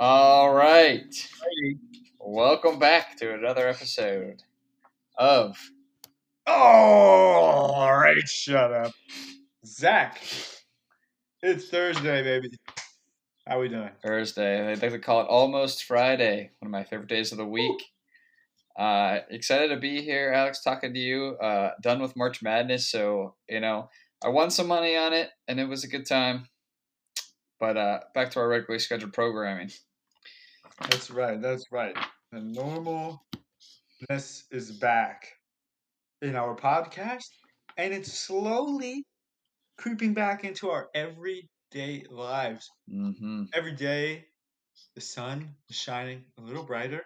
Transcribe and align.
All 0.00 0.54
right. 0.54 1.12
Welcome 2.20 2.78
back 2.78 3.16
to 3.16 3.34
another 3.34 3.66
episode 3.66 4.44
of 5.16 5.58
Oh, 6.46 6.52
all 6.52 7.96
right, 7.96 8.28
shut 8.28 8.72
up. 8.72 8.92
Zach, 9.66 10.22
it's 11.42 11.68
Thursday, 11.68 12.22
baby. 12.22 12.56
How 13.48 13.58
we 13.58 13.68
doing? 13.68 13.90
Thursday. 14.00 14.70
I 14.70 14.74
like 14.74 14.92
to 14.92 15.00
call 15.00 15.22
it 15.22 15.26
almost 15.26 15.82
Friday, 15.82 16.52
one 16.60 16.68
of 16.68 16.70
my 16.72 16.84
favorite 16.84 17.08
days 17.08 17.32
of 17.32 17.38
the 17.38 17.44
week. 17.44 17.82
Uh, 18.78 19.18
excited 19.30 19.68
to 19.68 19.80
be 19.80 20.00
here, 20.00 20.30
Alex, 20.32 20.62
talking 20.62 20.94
to 20.94 21.00
you. 21.00 21.36
Uh, 21.42 21.72
done 21.82 22.00
with 22.00 22.16
March 22.16 22.40
Madness, 22.40 22.88
so 22.88 23.34
you 23.48 23.58
know 23.58 23.90
I 24.24 24.28
won 24.28 24.50
some 24.50 24.68
money 24.68 24.96
on 24.96 25.12
it, 25.12 25.30
and 25.48 25.58
it 25.58 25.68
was 25.68 25.82
a 25.82 25.88
good 25.88 26.06
time. 26.06 26.46
But 27.58 27.76
uh, 27.76 28.00
back 28.14 28.30
to 28.30 28.38
our 28.38 28.48
regularly 28.48 28.78
scheduled 28.78 29.12
programming. 29.12 29.70
That's 30.80 31.10
right, 31.10 31.40
that's 31.40 31.64
right. 31.70 31.96
The 32.32 32.38
normalness 32.38 33.18
is 34.50 34.70
back 34.72 35.28
in 36.22 36.36
our 36.36 36.54
podcast, 36.56 37.26
and 37.76 37.92
it's 37.94 38.12
slowly 38.12 39.04
creeping 39.78 40.14
back 40.14 40.44
into 40.44 40.70
our 40.70 40.88
everyday 40.94 42.04
lives. 42.10 42.70
Mm-hmm. 42.92 43.44
Every 43.54 43.72
day, 43.72 44.26
the 44.94 45.00
sun 45.00 45.54
is 45.70 45.76
shining 45.76 46.24
a 46.38 46.42
little 46.42 46.64
brighter. 46.64 47.04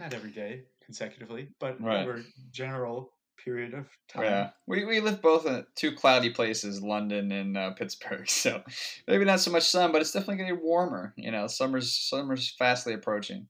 Not 0.00 0.14
every 0.14 0.30
day 0.30 0.64
consecutively, 0.84 1.48
but 1.58 1.80
Right. 1.80 2.00
over 2.06 2.22
general 2.50 3.12
period 3.44 3.74
of 3.74 3.86
time. 4.08 4.22
Yeah, 4.24 4.50
we, 4.66 4.84
we 4.84 5.00
live 5.00 5.20
both 5.22 5.46
in 5.46 5.64
two 5.74 5.92
cloudy 5.92 6.30
places, 6.30 6.82
London 6.82 7.30
and 7.32 7.56
uh, 7.56 7.70
Pittsburgh. 7.72 8.28
So 8.28 8.62
maybe 9.06 9.24
not 9.24 9.40
so 9.40 9.50
much 9.50 9.64
sun, 9.64 9.92
but 9.92 10.00
it's 10.00 10.12
definitely 10.12 10.38
getting 10.44 10.62
warmer. 10.62 11.14
You 11.16 11.30
know, 11.30 11.46
summer's 11.46 11.92
summer's 11.92 12.54
fastly 12.58 12.94
approaching. 12.94 13.48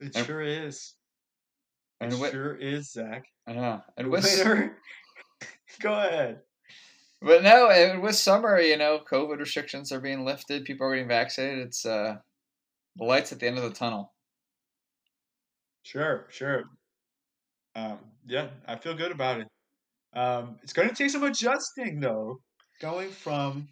It 0.00 0.14
And- 0.16 0.26
sure 0.26 0.42
is. 0.42 0.94
And 2.00 2.12
it 2.12 2.16
wi- 2.16 2.30
sure 2.30 2.54
is, 2.54 2.92
Zach. 2.92 3.26
I 3.46 3.52
know. 3.52 3.82
And 3.98 4.08
with 4.10 4.24
Waiter, 4.24 4.78
go 5.82 5.92
ahead. 5.92 6.38
but 7.20 7.42
no, 7.42 7.68
and 7.68 8.00
with 8.02 8.14
summer, 8.16 8.58
you 8.58 8.78
know, 8.78 9.00
COVID 9.10 9.38
restrictions 9.38 9.92
are 9.92 10.00
being 10.00 10.24
lifted. 10.24 10.64
People 10.64 10.86
are 10.86 10.94
getting 10.94 11.08
vaccinated. 11.08 11.66
It's 11.66 11.84
uh, 11.84 12.16
the 12.96 13.04
lights 13.04 13.32
at 13.32 13.40
the 13.40 13.46
end 13.48 13.58
of 13.58 13.64
the 13.64 13.70
tunnel. 13.70 14.14
Sure, 15.82 16.26
sure. 16.30 16.64
Um, 17.74 18.12
yeah, 18.26 18.50
I 18.66 18.76
feel 18.76 18.94
good 18.94 19.12
about 19.12 19.40
it. 19.40 19.48
Um, 20.14 20.58
it's 20.62 20.72
going 20.74 20.88
to 20.88 20.94
take 20.94 21.10
some 21.10 21.24
adjusting, 21.24 22.00
though, 22.00 22.42
going 22.80 23.14
from 23.14 23.68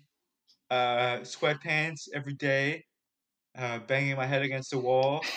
uh, 0.70 1.18
sweatpants 1.20 2.08
every 2.14 2.34
day, 2.34 2.84
uh, 3.56 3.80
banging 3.80 4.16
my 4.16 4.26
head 4.26 4.42
against 4.42 4.70
the 4.72 4.78
wall. 4.80 5.32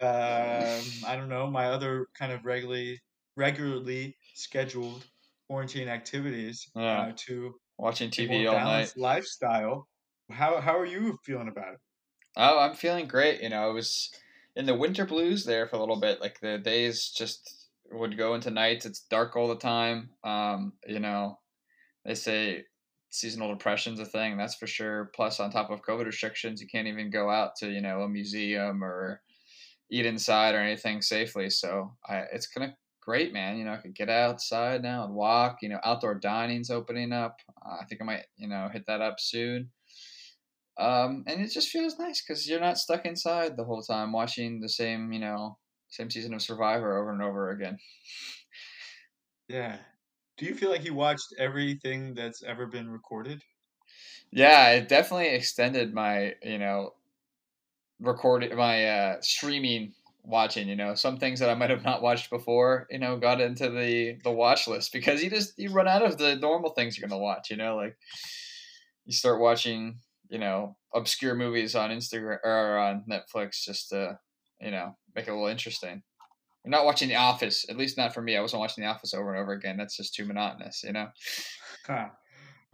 Um, 0.00 1.00
I 1.04 1.16
don't 1.16 1.28
know 1.28 1.48
my 1.50 1.66
other 1.68 2.06
kind 2.18 2.32
of 2.32 2.44
regularly 2.44 3.00
regularly 3.36 4.16
scheduled 4.34 5.06
quarantine 5.48 5.88
activities 5.88 6.66
Yeah. 6.74 7.06
uh, 7.06 7.12
to 7.26 7.60
Watching 7.78 8.10
TV 8.10 8.46
all 8.46 8.60
night. 8.60 8.94
lifestyle. 8.96 9.88
How 10.30 10.60
how 10.60 10.78
are 10.78 10.86
you 10.86 11.18
feeling 11.24 11.48
about 11.48 11.74
it? 11.74 11.80
Oh, 12.36 12.58
I'm 12.58 12.74
feeling 12.74 13.06
great. 13.08 13.42
You 13.42 13.50
know, 13.50 13.68
I 13.68 13.72
was 13.72 14.14
in 14.56 14.66
the 14.66 14.74
winter 14.74 15.04
blues 15.04 15.44
there 15.44 15.66
for 15.66 15.76
a 15.76 15.80
little 15.80 15.96
bit. 16.00 16.20
Like 16.20 16.40
the 16.40 16.58
days 16.58 17.10
just 17.10 17.61
would 17.92 18.16
go 18.16 18.34
into 18.34 18.50
nights. 18.50 18.86
It's 18.86 19.06
dark 19.10 19.36
all 19.36 19.48
the 19.48 19.56
time. 19.56 20.10
Um, 20.24 20.72
you 20.86 21.00
know, 21.00 21.38
they 22.04 22.14
say 22.14 22.64
seasonal 23.10 23.50
depression's 23.50 24.00
a 24.00 24.04
thing, 24.04 24.36
that's 24.36 24.54
for 24.54 24.66
sure. 24.66 25.10
Plus, 25.14 25.38
on 25.38 25.50
top 25.50 25.70
of 25.70 25.82
COVID 25.82 26.06
restrictions, 26.06 26.60
you 26.60 26.66
can't 26.66 26.88
even 26.88 27.10
go 27.10 27.30
out 27.30 27.56
to 27.56 27.70
you 27.70 27.80
know 27.80 28.02
a 28.02 28.08
museum 28.08 28.82
or 28.82 29.20
eat 29.90 30.06
inside 30.06 30.54
or 30.54 30.60
anything 30.60 31.02
safely. 31.02 31.50
So 31.50 31.92
I, 32.08 32.22
it's 32.32 32.46
kind 32.46 32.70
of 32.70 32.76
great, 33.00 33.32
man. 33.32 33.58
You 33.58 33.64
know, 33.64 33.72
I 33.72 33.76
could 33.76 33.94
get 33.94 34.08
outside 34.08 34.82
now 34.82 35.04
and 35.04 35.14
walk. 35.14 35.58
You 35.62 35.68
know, 35.68 35.80
outdoor 35.84 36.14
dining's 36.14 36.70
opening 36.70 37.12
up. 37.12 37.36
Uh, 37.64 37.76
I 37.80 37.84
think 37.84 38.00
I 38.00 38.04
might 38.04 38.24
you 38.36 38.48
know 38.48 38.68
hit 38.72 38.86
that 38.86 39.00
up 39.00 39.20
soon. 39.20 39.70
Um, 40.78 41.24
and 41.26 41.42
it 41.42 41.48
just 41.48 41.68
feels 41.68 41.98
nice 41.98 42.22
because 42.22 42.48
you're 42.48 42.60
not 42.60 42.78
stuck 42.78 43.04
inside 43.04 43.56
the 43.56 43.64
whole 43.64 43.82
time 43.82 44.10
watching 44.10 44.60
the 44.60 44.70
same, 44.70 45.12
you 45.12 45.20
know, 45.20 45.58
same 45.92 46.10
season 46.10 46.32
of 46.32 46.42
Survivor 46.42 46.98
over 46.98 47.12
and 47.12 47.22
over 47.22 47.50
again. 47.50 47.78
Yeah. 49.48 49.76
Do 50.38 50.46
you 50.46 50.54
feel 50.54 50.70
like 50.70 50.84
you 50.84 50.94
watched 50.94 51.34
everything 51.38 52.14
that's 52.14 52.42
ever 52.42 52.66
been 52.66 52.88
recorded? 52.88 53.42
Yeah, 54.30 54.70
it 54.70 54.88
definitely 54.88 55.28
extended 55.28 55.92
my, 55.92 56.34
you 56.42 56.58
know, 56.58 56.94
recording 58.00 58.56
my 58.56 58.86
uh, 58.86 59.16
streaming 59.20 59.92
watching. 60.24 60.66
You 60.66 60.76
know, 60.76 60.94
some 60.94 61.18
things 61.18 61.40
that 61.40 61.50
I 61.50 61.54
might 61.54 61.68
have 61.68 61.84
not 61.84 62.00
watched 62.00 62.30
before, 62.30 62.86
you 62.90 62.98
know, 62.98 63.18
got 63.18 63.42
into 63.42 63.68
the 63.68 64.18
the 64.24 64.30
watch 64.30 64.66
list 64.66 64.94
because 64.94 65.22
you 65.22 65.28
just 65.28 65.58
you 65.58 65.70
run 65.70 65.88
out 65.88 66.02
of 66.02 66.16
the 66.16 66.36
normal 66.36 66.70
things 66.70 66.96
you're 66.96 67.06
gonna 67.06 67.20
watch. 67.20 67.50
You 67.50 67.58
know, 67.58 67.76
like 67.76 67.98
you 69.04 69.12
start 69.12 69.38
watching, 69.38 69.98
you 70.30 70.38
know, 70.38 70.76
obscure 70.94 71.34
movies 71.34 71.74
on 71.74 71.90
Instagram 71.90 72.38
or 72.42 72.78
on 72.78 73.04
Netflix 73.10 73.62
just 73.62 73.90
to, 73.90 74.18
you 74.62 74.70
know, 74.70 74.96
make 75.14 75.26
it 75.26 75.30
a 75.30 75.34
little 75.34 75.48
interesting. 75.48 76.02
You're 76.64 76.70
not 76.70 76.84
watching 76.84 77.08
The 77.08 77.16
Office, 77.16 77.66
at 77.68 77.76
least 77.76 77.96
not 77.96 78.14
for 78.14 78.22
me. 78.22 78.36
I 78.36 78.40
wasn't 78.40 78.60
watching 78.60 78.84
The 78.84 78.90
Office 78.90 79.14
over 79.14 79.32
and 79.32 79.42
over 79.42 79.52
again. 79.52 79.76
That's 79.76 79.96
just 79.96 80.14
too 80.14 80.24
monotonous, 80.24 80.82
you 80.84 80.92
know. 80.92 81.08
Huh. 81.86 82.08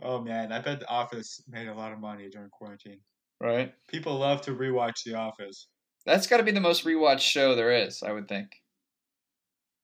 Oh 0.03 0.21
man, 0.21 0.53
I 0.53 0.61
bet 0.61 0.81
The 0.81 0.89
Office 0.89 1.43
made 1.49 1.69
a 1.69 1.75
lot 1.75 1.93
of 1.93 1.99
money 1.99 2.29
during 2.29 2.51
quarantine. 2.51 3.01
Right. 3.41 3.73
People 3.89 4.19
love 4.19 4.43
to 4.43 4.55
rewatch 4.55 5.05
The 5.05 5.15
Office. 5.15 5.69
That's 6.05 6.27
got 6.27 6.39
to 6.39 6.43
be 6.43 6.53
the 6.53 6.61
most 6.61 6.85
rewatched 6.85 7.21
show 7.21 7.55
there 7.55 7.73
is, 7.73 8.03
I 8.03 8.13
would 8.13 8.29
think. 8.29 8.51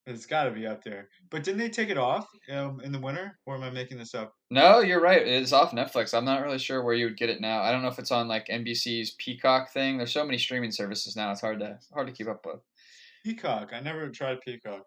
It's 0.07 0.27
got 0.27 0.45
to 0.45 0.51
be 0.51 0.67
up 0.67 0.85
there. 0.85 1.09
But 1.31 1.45
didn't 1.45 1.61
they 1.61 1.71
take 1.71 1.89
it 1.89 1.97
off 1.97 2.29
um, 2.53 2.81
in 2.85 2.93
the 2.93 2.99
winter? 2.99 3.39
Or 3.47 3.57
am 3.57 3.63
I 3.63 3.71
making 3.71 3.97
this 3.97 4.15
up? 4.15 4.35
No, 4.51 4.81
you're 4.81 5.01
right. 5.01 5.27
It's 5.27 5.53
off 5.53 5.73
Netflix. 5.73 6.13
I'm 6.13 6.27
not 6.27 6.43
really 6.43 6.59
sure 6.59 6.85
where 6.85 6.95
you 6.95 7.07
would 7.07 7.17
get 7.17 7.31
it 7.31 7.41
now. 7.41 7.63
I 7.63 7.73
don't 7.73 7.81
know 7.81 7.89
if 7.89 7.99
it's 7.99 8.11
on 8.11 8.29
like 8.29 8.49
NBC's 8.49 9.13
Peacock 9.19 9.73
thing. 9.73 9.97
There's 9.97 10.13
so 10.13 10.25
many 10.25 10.37
streaming 10.37 10.73
services 10.73 11.17
now. 11.17 11.33
It's 11.33 11.41
hard 11.41 11.61
to 11.61 11.79
hard 11.93 12.07
to 12.07 12.13
keep 12.13 12.29
up 12.29 12.45
with. 12.45 12.61
Peacock. 13.25 13.71
I 13.73 13.81
never 13.81 14.11
tried 14.11 14.43
Peacock. 14.43 14.83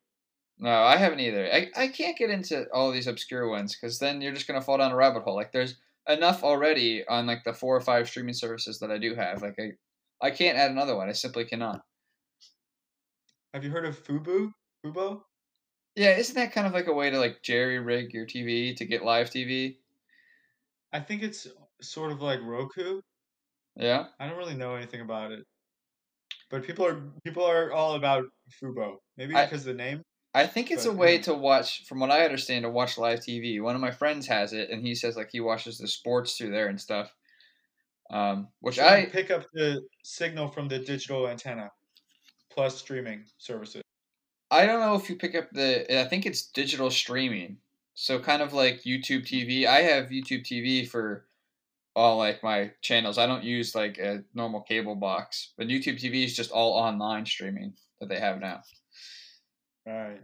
No, 0.60 0.70
I 0.70 0.98
haven't 0.98 1.20
either. 1.20 1.52
I, 1.52 1.70
I 1.76 1.88
can't 1.88 2.18
get 2.18 2.30
into 2.30 2.68
all 2.72 2.92
these 2.92 3.08
obscure 3.08 3.50
ones 3.50 3.76
because 3.76 3.98
then 3.98 4.22
you're 4.22 4.34
just 4.34 4.48
gonna 4.48 4.62
fall 4.62 4.78
down 4.78 4.92
a 4.92 4.96
rabbit 4.96 5.24
hole. 5.24 5.36
Like 5.36 5.52
there's 5.52 5.80
enough 6.08 6.44
already 6.44 7.04
on 7.08 7.26
like 7.26 7.44
the 7.44 7.54
four 7.54 7.76
or 7.76 7.82
five 7.82 8.08
streaming 8.08 8.34
services 8.34 8.80
that 8.80 8.92
I 8.92 9.00
do 9.00 9.16
have. 9.16 9.42
Like 9.42 9.56
I 9.60 9.72
I 10.22 10.32
can't 10.32 10.58
add 10.58 10.70
another 10.70 10.96
one. 10.96 11.10
I 11.10 11.14
simply 11.14 11.46
cannot. 11.46 11.82
Have 13.54 13.64
you 13.64 13.72
heard 13.72 13.86
of 13.86 14.04
Fubo? 14.04 14.52
Fubo? 14.88 15.22
Yeah, 15.96 16.18
isn't 16.18 16.36
that 16.36 16.54
kind 16.54 16.68
of 16.68 16.74
like 16.74 16.88
a 16.88 16.94
way 16.94 17.10
to 17.10 17.20
like 17.20 17.42
jerry 17.42 17.80
rig 17.80 18.14
your 18.14 18.26
TV 18.26 18.76
to 18.78 18.86
get 18.86 19.04
live 19.04 19.30
TV? 19.30 19.78
I 20.94 21.00
think 21.00 21.24
it's 21.24 21.48
sort 21.82 22.12
of 22.12 22.22
like 22.22 22.40
Roku. 22.42 23.02
Yeah. 23.76 24.06
I 24.20 24.28
don't 24.28 24.38
really 24.38 24.56
know 24.56 24.76
anything 24.76 25.02
about 25.02 25.32
it. 25.32 25.44
But 26.50 26.64
people 26.64 26.86
are 26.86 27.02
people 27.26 27.44
are 27.44 27.72
all 27.74 27.96
about 27.96 28.26
Fubo. 28.62 28.98
Maybe 29.18 29.36
I- 29.36 29.46
because 29.46 29.62
of 29.62 29.76
the 29.76 29.84
name. 29.84 30.04
I 30.34 30.46
think 30.46 30.70
it's 30.70 30.86
a 30.86 30.92
way 30.92 31.16
yeah. 31.16 31.22
to 31.22 31.34
watch, 31.34 31.86
from 31.86 32.00
what 32.00 32.12
I 32.12 32.24
understand, 32.24 32.62
to 32.62 32.70
watch 32.70 33.00
live 33.00 33.22
TV. 33.22 33.60
One 33.60 33.74
of 33.74 33.82
my 33.82 33.90
friends 33.90 34.28
has 34.28 34.54
it, 34.54 34.70
and 34.70 34.86
he 34.86 34.94
says 34.94 35.16
like 35.16 35.30
he 35.32 35.40
watches 35.40 35.80
the 35.80 35.88
sports 35.88 36.38
through 36.38 36.52
there 36.52 36.68
and 36.68 36.80
stuff. 36.80 37.12
Um, 38.12 38.50
which 38.60 38.76
So 38.76 38.86
I 38.86 39.06
pick 39.06 39.32
up 39.32 39.48
the 39.54 39.82
signal 40.04 40.50
from 40.50 40.68
the 40.68 40.78
digital 40.78 41.28
antenna 41.28 41.72
plus 42.52 42.78
streaming 42.78 43.26
services. 43.40 43.82
I 44.50 44.66
don't 44.66 44.80
know 44.80 44.96
if 44.96 45.10
you 45.10 45.16
pick 45.16 45.36
up 45.36 45.50
the. 45.52 46.00
I 46.00 46.06
think 46.06 46.26
it's 46.26 46.44
digital 46.44 46.90
streaming, 46.90 47.58
so 47.94 48.20
kind 48.20 48.42
of 48.42 48.54
like 48.54 48.84
YouTube 48.84 49.26
TV. 49.26 49.66
I 49.66 49.82
have 49.82 50.06
YouTube 50.06 50.46
TV 50.46 50.88
for 50.88 51.26
all 51.96 52.18
like 52.18 52.44
my 52.44 52.72
channels. 52.82 53.18
I 53.18 53.26
don't 53.26 53.44
use 53.44 53.76
like 53.76 53.98
a 53.98 54.24
normal 54.34 54.62
cable 54.62 54.96
box, 54.96 55.54
but 55.58 55.68
YouTube 55.68 56.00
TV 56.00 56.24
is 56.24 56.36
just 56.36 56.52
all 56.52 56.74
online 56.74 57.26
streaming 57.26 57.74
that 58.00 58.08
they 58.08 58.20
have 58.20 58.40
now. 58.40 58.62
Right. 59.86 60.22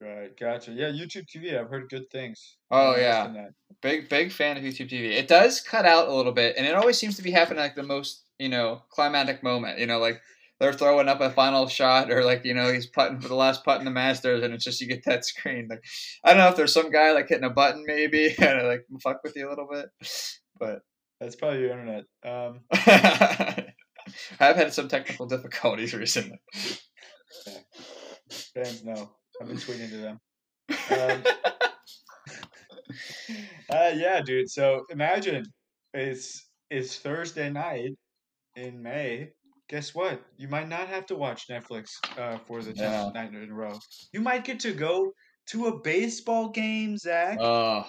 Right. 0.00 0.34
Gotcha. 0.38 0.72
Yeah, 0.72 0.88
YouTube 0.88 1.26
TV. 1.28 1.58
I've 1.58 1.68
heard 1.68 1.90
good 1.90 2.10
things. 2.10 2.56
Oh, 2.70 2.94
I'm 2.94 3.00
yeah. 3.00 3.48
Big 3.82 4.08
big 4.08 4.32
fan 4.32 4.56
of 4.56 4.62
YouTube 4.62 4.90
TV. 4.90 5.12
It 5.12 5.28
does 5.28 5.60
cut 5.60 5.84
out 5.84 6.08
a 6.08 6.14
little 6.14 6.32
bit, 6.32 6.56
and 6.56 6.66
it 6.66 6.74
always 6.74 6.98
seems 6.98 7.16
to 7.16 7.22
be 7.22 7.30
happening 7.30 7.60
like 7.60 7.76
the 7.76 7.82
most 7.82 8.24
you 8.38 8.48
know 8.48 8.82
climatic 8.90 9.42
moment. 9.42 9.78
You 9.78 9.86
know, 9.86 9.98
like 9.98 10.20
they're 10.60 10.72
throwing 10.74 11.08
up 11.08 11.20
a 11.22 11.30
final 11.30 11.66
shot, 11.66 12.12
or 12.12 12.22
like 12.22 12.44
you 12.44 12.54
know 12.54 12.70
he's 12.70 12.86
putting 12.86 13.20
for 13.20 13.28
the 13.28 13.34
last 13.34 13.64
putt 13.64 13.78
in 13.80 13.86
the 13.86 13.90
Masters, 13.90 14.44
and 14.44 14.52
it's 14.54 14.64
just 14.64 14.80
you 14.80 14.86
get 14.86 15.04
that 15.06 15.24
screen. 15.24 15.68
Like 15.68 15.82
I 16.22 16.28
don't 16.30 16.38
know 16.38 16.48
if 16.48 16.56
there's 16.56 16.74
some 16.74 16.90
guy 16.90 17.12
like 17.12 17.28
hitting 17.28 17.44
a 17.44 17.50
button 17.50 17.82
maybe 17.86 18.34
and 18.38 18.68
like 18.68 18.84
fuck 19.02 19.24
with 19.24 19.34
you 19.34 19.48
a 19.48 19.50
little 19.50 19.68
bit, 19.70 19.86
but 20.58 20.82
That's 21.20 21.34
probably 21.34 21.60
your 21.60 21.70
internet. 21.70 22.04
Um, 22.24 22.60
I've 24.38 24.56
had 24.56 24.72
some 24.72 24.88
technical 24.88 25.26
difficulties 25.26 25.94
recently. 25.94 26.40
fans 28.54 28.84
know. 28.84 29.10
I've 29.40 29.48
been 29.48 29.56
tweeting 29.56 29.90
to 29.90 29.96
them. 29.96 30.20
Um, 30.90 31.22
uh, 33.70 33.92
yeah, 33.94 34.20
dude. 34.20 34.50
So 34.50 34.84
imagine 34.90 35.46
it's 35.94 36.46
it's 36.70 36.96
Thursday 36.98 37.50
night 37.50 37.92
in 38.56 38.82
May. 38.82 39.30
Guess 39.70 39.94
what? 39.94 40.20
You 40.36 40.48
might 40.48 40.68
not 40.68 40.88
have 40.88 41.06
to 41.06 41.14
watch 41.14 41.46
Netflix 41.48 41.90
uh, 42.18 42.38
for 42.38 42.60
the 42.60 42.72
tenth 42.72 43.14
night 43.14 43.32
in 43.32 43.48
a 43.48 43.54
row. 43.54 43.78
You 44.12 44.20
might 44.20 44.42
get 44.42 44.58
to 44.60 44.72
go 44.72 45.12
to 45.50 45.66
a 45.66 45.78
baseball 45.78 46.48
game, 46.48 46.98
Zach. 46.98 47.38
Oh, 47.40 47.88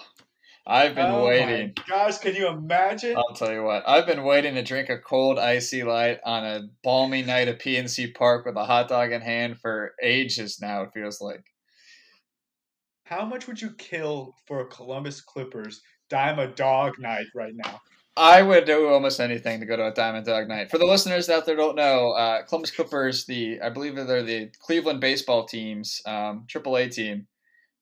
I've 0.64 0.94
been 0.94 1.10
oh 1.10 1.26
waiting. 1.26 1.74
my 1.76 1.84
gosh, 1.88 2.18
can 2.18 2.36
you 2.36 2.46
imagine? 2.46 3.16
I'll 3.16 3.34
tell 3.34 3.52
you 3.52 3.64
what. 3.64 3.82
I've 3.84 4.06
been 4.06 4.22
waiting 4.22 4.54
to 4.54 4.62
drink 4.62 4.90
a 4.90 4.98
cold 4.98 5.40
icy 5.40 5.82
light 5.82 6.20
on 6.24 6.44
a 6.44 6.60
balmy 6.84 7.22
night 7.22 7.48
at 7.48 7.60
PNC 7.60 8.14
Park 8.14 8.46
with 8.46 8.54
a 8.54 8.64
hot 8.64 8.88
dog 8.88 9.10
in 9.10 9.20
hand 9.20 9.58
for 9.58 9.94
ages 10.00 10.60
now. 10.62 10.82
It 10.82 10.90
feels 10.94 11.20
like. 11.20 11.44
How 13.02 13.24
much 13.24 13.48
would 13.48 13.60
you 13.60 13.72
kill 13.76 14.36
for 14.46 14.60
a 14.60 14.66
Columbus 14.66 15.20
Clippers 15.20 15.80
dime 16.08 16.38
a 16.38 16.46
dog 16.46 16.92
night 17.00 17.26
right 17.34 17.54
now? 17.56 17.80
I 18.16 18.42
would 18.42 18.66
do 18.66 18.88
almost 18.88 19.20
anything 19.20 19.60
to 19.60 19.66
go 19.66 19.76
to 19.76 19.86
a 19.86 19.90
Dime-a-Dog 19.90 20.46
night. 20.46 20.70
For 20.70 20.76
the 20.76 20.84
listeners 20.84 21.30
out 21.30 21.46
there 21.46 21.56
don't 21.56 21.76
know, 21.76 22.10
uh, 22.10 22.42
Columbus 22.42 22.70
Clippers, 22.70 23.24
the 23.24 23.60
I 23.62 23.70
believe 23.70 23.96
they're 23.96 24.22
the 24.22 24.50
Cleveland 24.60 25.00
baseball 25.00 25.46
teams, 25.46 26.02
um, 26.04 26.44
AAA 26.46 26.92
team. 26.92 27.26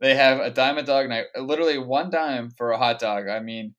They 0.01 0.15
have 0.15 0.39
a 0.39 0.51
Dime-a-Dog 0.51 1.09
night, 1.09 1.27
literally 1.37 1.79
one 1.79 2.11
dime 2.11 2.51
for 2.51 2.71
a 2.71 2.79
hot 2.79 3.01
dog. 3.01 3.29
I 3.29 3.41
mean, 3.41 3.75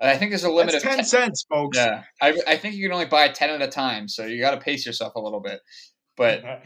I 0.00 0.16
think 0.16 0.30
there's 0.30 0.44
a 0.44 0.50
limit 0.50 0.72
That's 0.72 0.84
of 0.84 0.90
10 0.90 0.98
10 0.98 1.04
cents, 1.06 1.46
folks. 1.48 1.78
Yeah, 1.78 2.04
I, 2.20 2.38
I 2.46 2.56
think 2.56 2.74
you 2.74 2.84
can 2.84 2.92
only 2.92 3.06
buy 3.06 3.28
ten 3.28 3.50
at 3.50 3.62
a 3.62 3.68
time, 3.68 4.06
so 4.06 4.26
you 4.26 4.40
got 4.40 4.50
to 4.50 4.60
pace 4.60 4.84
yourself 4.84 5.14
a 5.14 5.20
little 5.20 5.40
bit. 5.40 5.60
But 6.16 6.44
uh, 6.44 6.58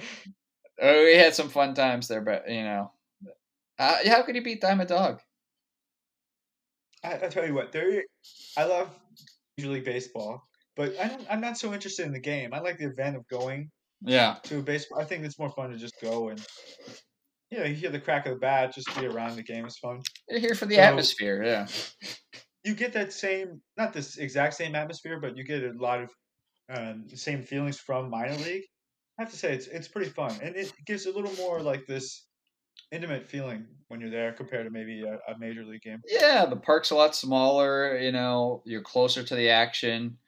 we 0.82 1.16
had 1.16 1.34
some 1.34 1.48
fun 1.48 1.74
times 1.74 2.08
there, 2.08 2.22
but 2.22 2.50
you 2.50 2.64
know, 2.64 2.90
uh, 3.78 3.98
how 4.06 4.22
could 4.22 4.34
you 4.34 4.42
beat 4.42 4.60
Dime-a-Dog? 4.60 5.20
I, 7.04 7.14
I 7.14 7.28
tell 7.28 7.46
you 7.46 7.54
what, 7.54 7.72
there. 7.72 8.02
I 8.56 8.64
love 8.64 8.88
Major 9.56 9.70
League 9.70 9.84
Baseball, 9.84 10.42
but 10.76 10.98
I 10.98 11.08
don't, 11.08 11.26
I'm 11.30 11.40
not 11.40 11.56
so 11.58 11.72
interested 11.72 12.06
in 12.06 12.12
the 12.12 12.20
game. 12.20 12.52
I 12.52 12.60
like 12.60 12.78
the 12.78 12.86
event 12.86 13.16
of 13.16 13.26
going 13.28 13.70
Yeah, 14.02 14.36
to 14.44 14.58
a 14.58 14.62
baseball. 14.62 15.00
I 15.00 15.04
think 15.04 15.24
it's 15.24 15.38
more 15.38 15.50
fun 15.50 15.70
to 15.70 15.76
just 15.76 16.00
go 16.00 16.28
and, 16.28 16.40
you 17.50 17.58
know, 17.58 17.64
you 17.64 17.74
hear 17.74 17.90
the 17.90 18.00
crack 18.00 18.26
of 18.26 18.34
the 18.34 18.38
bat, 18.40 18.74
just 18.74 18.94
be 18.98 19.06
around 19.06 19.36
the 19.36 19.42
game 19.42 19.64
is 19.66 19.78
fun. 19.78 20.00
you're 20.28 20.40
here 20.40 20.54
for 20.54 20.66
the 20.66 20.76
So- 20.76 20.80
atmosphere. 20.82 21.42
Yeah, 21.44 21.66
You 22.64 22.74
get 22.74 22.92
that 22.94 23.12
same, 23.12 23.62
not 23.76 23.92
this 23.92 24.18
exact 24.18 24.54
same 24.54 24.74
atmosphere, 24.74 25.18
but 25.20 25.36
you 25.36 25.44
get 25.44 25.62
a 25.62 25.72
lot 25.72 26.02
of 26.02 26.10
um, 26.70 27.06
the 27.08 27.16
same 27.16 27.42
feelings 27.42 27.78
from 27.78 28.10
minor 28.10 28.36
league. 28.36 28.64
I 29.18 29.22
have 29.22 29.30
to 29.32 29.36
say, 29.38 29.54
it's 29.54 29.66
it's 29.66 29.88
pretty 29.88 30.10
fun, 30.10 30.32
and 30.42 30.54
it 30.54 30.72
gives 30.86 31.06
a 31.06 31.10
little 31.12 31.32
more 31.36 31.60
like 31.62 31.86
this 31.86 32.27
intimate 32.92 33.26
feeling 33.26 33.66
when 33.88 34.00
you're 34.00 34.10
there 34.10 34.32
compared 34.32 34.66
to 34.66 34.70
maybe 34.70 35.02
a, 35.02 35.32
a 35.32 35.38
major 35.38 35.64
league 35.64 35.82
game. 35.82 36.02
yeah. 36.06 36.46
The 36.46 36.56
park's 36.56 36.90
a 36.90 36.94
lot 36.94 37.14
smaller. 37.14 37.98
You 37.98 38.12
know, 38.12 38.62
you're 38.64 38.82
closer 38.82 39.22
to 39.22 39.34
the 39.34 39.50
action. 39.50 40.18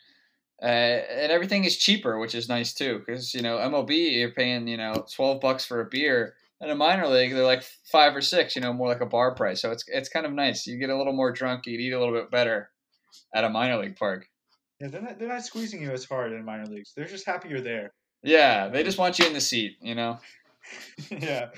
Uh, 0.62 0.66
and 0.66 1.32
everything 1.32 1.64
is 1.64 1.78
cheaper, 1.78 2.18
which 2.18 2.34
is 2.34 2.48
nice 2.48 2.74
too. 2.74 2.98
Because 2.98 3.32
you 3.32 3.40
know 3.40 3.56
MLB, 3.56 4.18
you're 4.18 4.32
paying 4.32 4.68
you 4.68 4.76
know 4.76 5.06
twelve 5.14 5.40
bucks 5.40 5.64
for 5.64 5.80
a 5.80 5.86
beer, 5.86 6.34
and 6.60 6.70
a 6.70 6.74
minor 6.74 7.08
league 7.08 7.32
they're 7.32 7.44
like 7.44 7.64
five 7.90 8.14
or 8.14 8.20
six. 8.20 8.54
You 8.54 8.60
know, 8.60 8.72
more 8.72 8.88
like 8.88 9.00
a 9.00 9.06
bar 9.06 9.34
price. 9.34 9.62
So 9.62 9.70
it's 9.70 9.84
it's 9.88 10.10
kind 10.10 10.26
of 10.26 10.32
nice. 10.32 10.66
You 10.66 10.78
get 10.78 10.90
a 10.90 10.96
little 10.98 11.14
more 11.14 11.32
drunk, 11.32 11.66
you 11.66 11.78
eat 11.78 11.92
a 11.92 11.98
little 11.98 12.14
bit 12.14 12.30
better 12.30 12.70
at 13.34 13.44
a 13.44 13.48
minor 13.48 13.78
league 13.78 13.96
park. 13.96 14.26
Yeah, 14.80 14.88
they're 14.88 15.02
not 15.02 15.18
they're 15.18 15.28
not 15.28 15.44
squeezing 15.44 15.80
you 15.80 15.92
as 15.92 16.04
hard 16.04 16.32
in 16.32 16.44
minor 16.44 16.66
leagues. 16.66 16.92
They're 16.94 17.06
just 17.06 17.26
happy 17.26 17.48
you're 17.48 17.62
there. 17.62 17.92
Yeah, 18.22 18.68
they 18.68 18.82
just 18.82 18.98
want 18.98 19.18
you 19.18 19.26
in 19.26 19.32
the 19.32 19.40
seat. 19.40 19.78
You 19.80 19.94
know. 19.94 20.18
yeah, 21.10 21.48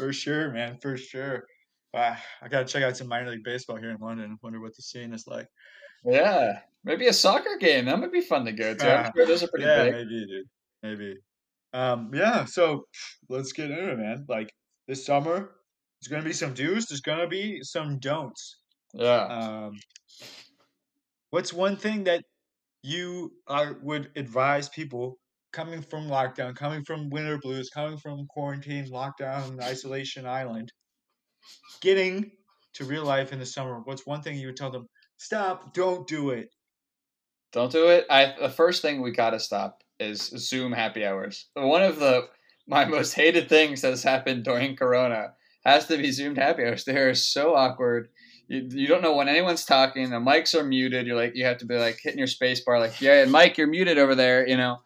for 0.00 0.12
sure, 0.12 0.50
man, 0.50 0.78
for 0.80 0.96
sure. 0.96 1.44
Wow, 1.92 2.16
I 2.40 2.48
gotta 2.48 2.64
check 2.64 2.82
out 2.82 2.96
some 2.96 3.08
minor 3.08 3.30
league 3.30 3.44
baseball 3.44 3.76
here 3.76 3.90
in 3.90 3.98
London. 4.00 4.38
Wonder 4.42 4.60
what 4.60 4.74
the 4.76 4.82
scene 4.82 5.12
is 5.12 5.26
like. 5.26 5.46
Yeah, 6.04 6.60
maybe 6.84 7.08
a 7.08 7.12
soccer 7.12 7.56
game. 7.58 7.84
That 7.86 7.98
might 7.98 8.12
be 8.12 8.20
fun 8.20 8.44
to 8.46 8.52
go 8.52 8.74
to. 8.74 8.98
I'm 8.98 9.12
sure 9.16 9.26
those 9.26 9.42
are 9.42 9.48
pretty 9.48 9.66
yeah, 9.66 9.84
big. 9.84 9.92
maybe, 9.92 10.26
dude. 10.26 10.46
Maybe. 10.82 11.16
Um, 11.72 12.10
yeah. 12.14 12.44
So 12.44 12.84
let's 13.28 13.52
get 13.52 13.70
into 13.70 13.90
it, 13.90 13.98
man. 13.98 14.24
Like 14.28 14.52
this 14.88 15.04
summer, 15.04 15.50
there's 16.00 16.10
gonna 16.10 16.24
be 16.24 16.32
some 16.32 16.54
do's. 16.54 16.86
There's 16.86 17.00
gonna 17.00 17.28
be 17.28 17.60
some 17.62 17.98
don'ts. 17.98 18.58
Yeah. 18.94 19.24
Um, 19.24 19.72
what's 21.30 21.52
one 21.52 21.76
thing 21.76 22.04
that 22.04 22.24
you 22.82 23.32
are, 23.46 23.76
would 23.82 24.10
advise 24.16 24.68
people 24.68 25.18
coming 25.52 25.82
from 25.82 26.08
lockdown, 26.08 26.54
coming 26.54 26.84
from 26.84 27.10
winter 27.10 27.38
blues, 27.38 27.70
coming 27.70 27.98
from 27.98 28.26
quarantine, 28.26 28.86
lockdown, 28.86 29.60
isolation 29.62 30.26
island, 30.26 30.72
getting 31.80 32.30
to 32.74 32.84
real 32.84 33.04
life 33.04 33.32
in 33.32 33.38
the 33.38 33.46
summer? 33.46 33.80
What's 33.84 34.06
one 34.06 34.22
thing 34.22 34.38
you 34.38 34.48
would 34.48 34.56
tell 34.56 34.70
them? 34.70 34.86
Stop! 35.16 35.74
Don't 35.74 36.06
do 36.06 36.30
it. 36.30 36.48
Don't 37.52 37.72
do 37.72 37.88
it. 37.88 38.06
I 38.08 38.34
the 38.40 38.48
first 38.48 38.82
thing 38.82 39.02
we 39.02 39.10
gotta 39.10 39.40
stop 39.40 39.82
is 39.98 40.22
Zoom 40.36 40.72
happy 40.72 41.04
hours. 41.04 41.46
One 41.54 41.82
of 41.82 41.98
the 41.98 42.28
my 42.66 42.84
most 42.84 43.14
hated 43.14 43.48
things 43.48 43.82
that 43.82 43.90
has 43.90 44.02
happened 44.02 44.44
during 44.44 44.76
Corona 44.76 45.32
has 45.64 45.86
to 45.86 45.96
be 45.96 46.12
Zoom 46.12 46.36
happy 46.36 46.64
hours. 46.64 46.84
They 46.84 46.96
are 46.96 47.14
so 47.14 47.54
awkward. 47.54 48.08
You, 48.48 48.68
you 48.70 48.86
don't 48.86 49.02
know 49.02 49.14
when 49.14 49.28
anyone's 49.28 49.64
talking. 49.64 50.10
The 50.10 50.16
mics 50.16 50.54
are 50.54 50.64
muted. 50.64 51.06
You're 51.06 51.16
like 51.16 51.34
you 51.34 51.44
have 51.44 51.58
to 51.58 51.66
be 51.66 51.76
like 51.76 51.98
hitting 52.02 52.18
your 52.18 52.26
space 52.26 52.60
bar, 52.60 52.78
like 52.78 53.00
yeah, 53.00 53.24
Mike, 53.24 53.58
you're 53.58 53.66
muted 53.66 53.98
over 53.98 54.14
there. 54.14 54.46
You 54.46 54.56
know, 54.56 54.78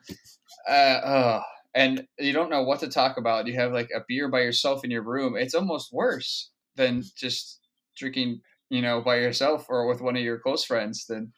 uh, 0.68 1.00
oh, 1.04 1.42
and 1.74 2.06
you 2.18 2.32
don't 2.32 2.50
know 2.50 2.62
what 2.62 2.80
to 2.80 2.88
talk 2.88 3.16
about. 3.16 3.46
You 3.46 3.54
have 3.54 3.72
like 3.72 3.90
a 3.94 4.04
beer 4.06 4.28
by 4.28 4.40
yourself 4.40 4.84
in 4.84 4.90
your 4.90 5.02
room. 5.02 5.36
It's 5.36 5.54
almost 5.54 5.92
worse 5.92 6.50
than 6.76 7.02
just 7.16 7.60
drinking, 7.96 8.40
you 8.70 8.82
know, 8.82 9.00
by 9.00 9.16
yourself 9.16 9.66
or 9.68 9.86
with 9.86 10.00
one 10.00 10.16
of 10.16 10.22
your 10.22 10.38
close 10.38 10.64
friends. 10.64 11.06
Then, 11.08 11.32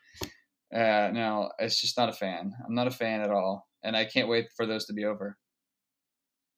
uh, 0.75 1.11
no, 1.12 1.50
it's 1.58 1.81
just 1.81 1.96
not 1.96 2.08
a 2.08 2.12
fan. 2.12 2.52
I'm 2.67 2.75
not 2.75 2.87
a 2.87 2.93
fan 2.93 3.20
at 3.20 3.31
all, 3.31 3.67
and 3.82 3.96
I 3.96 4.05
can't 4.05 4.28
wait 4.28 4.46
for 4.56 4.67
those 4.67 4.84
to 4.87 4.93
be 4.93 5.05
over. 5.05 5.38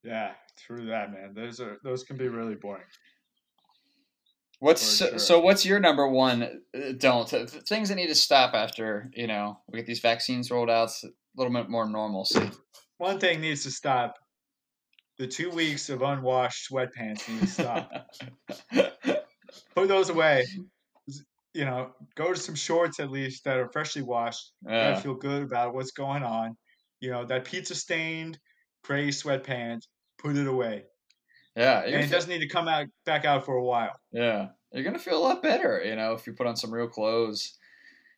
Yeah, 0.03 0.31
true 0.57 0.87
that, 0.87 1.11
man. 1.11 1.33
Those 1.35 1.59
are 1.59 1.77
those 1.83 2.03
can 2.03 2.17
be 2.17 2.27
really 2.27 2.55
boring. 2.55 2.83
What's 4.59 4.81
so, 4.81 5.09
sure. 5.09 5.19
so? 5.19 5.39
What's 5.39 5.65
your 5.65 5.79
number 5.79 6.07
one? 6.07 6.61
uh, 6.75 6.91
Don't 6.97 7.29
things 7.29 7.89
that 7.89 7.95
need 7.95 8.07
to 8.07 8.15
stop 8.15 8.53
after 8.53 9.09
you 9.13 9.27
know 9.27 9.59
we 9.67 9.79
get 9.79 9.85
these 9.85 10.01
vaccines 10.01 10.51
rolled 10.51 10.69
out. 10.69 10.91
A 11.37 11.41
little 11.41 11.53
bit 11.53 11.69
more 11.69 11.87
normalcy. 11.87 12.49
One 12.97 13.19
thing 13.19 13.41
needs 13.41 13.63
to 13.63 13.71
stop. 13.71 14.15
The 15.17 15.27
two 15.27 15.49
weeks 15.51 15.89
of 15.89 16.01
unwashed 16.01 16.69
sweatpants 16.71 17.27
need 17.29 17.41
to 17.41 17.47
stop. 17.47 17.91
Put 19.75 19.87
those 19.87 20.09
away. 20.09 20.45
You 21.53 21.65
know, 21.65 21.93
go 22.15 22.31
to 22.33 22.39
some 22.39 22.55
shorts 22.55 22.99
at 22.99 23.09
least 23.09 23.43
that 23.45 23.57
are 23.57 23.69
freshly 23.71 24.01
washed. 24.03 24.53
Yeah, 24.65 24.99
feel 24.99 25.15
good 25.15 25.43
about 25.43 25.73
what's 25.73 25.91
going 25.91 26.23
on. 26.23 26.55
You 26.99 27.09
know, 27.11 27.25
that 27.25 27.45
pizza 27.45 27.73
stained 27.75 28.37
gray 28.83 29.07
sweatpants, 29.09 29.83
put 30.19 30.37
it 30.37 30.47
away. 30.47 30.83
yeah, 31.55 31.81
And 31.83 31.95
it 31.95 32.01
feel, 32.03 32.11
doesn't 32.11 32.29
need 32.29 32.39
to 32.41 32.47
come 32.47 32.67
out 32.67 32.87
back 33.05 33.25
out 33.25 33.45
for 33.45 33.55
a 33.55 33.63
while. 33.63 33.95
yeah. 34.11 34.49
You're 34.71 34.83
gonna 34.83 34.99
feel 34.99 35.17
a 35.17 35.25
lot 35.27 35.41
better, 35.41 35.81
you 35.83 35.95
know, 35.95 36.13
if 36.13 36.27
you 36.27 36.33
put 36.33 36.45
on 36.45 36.55
some 36.55 36.71
real 36.71 36.87
clothes 36.87 37.57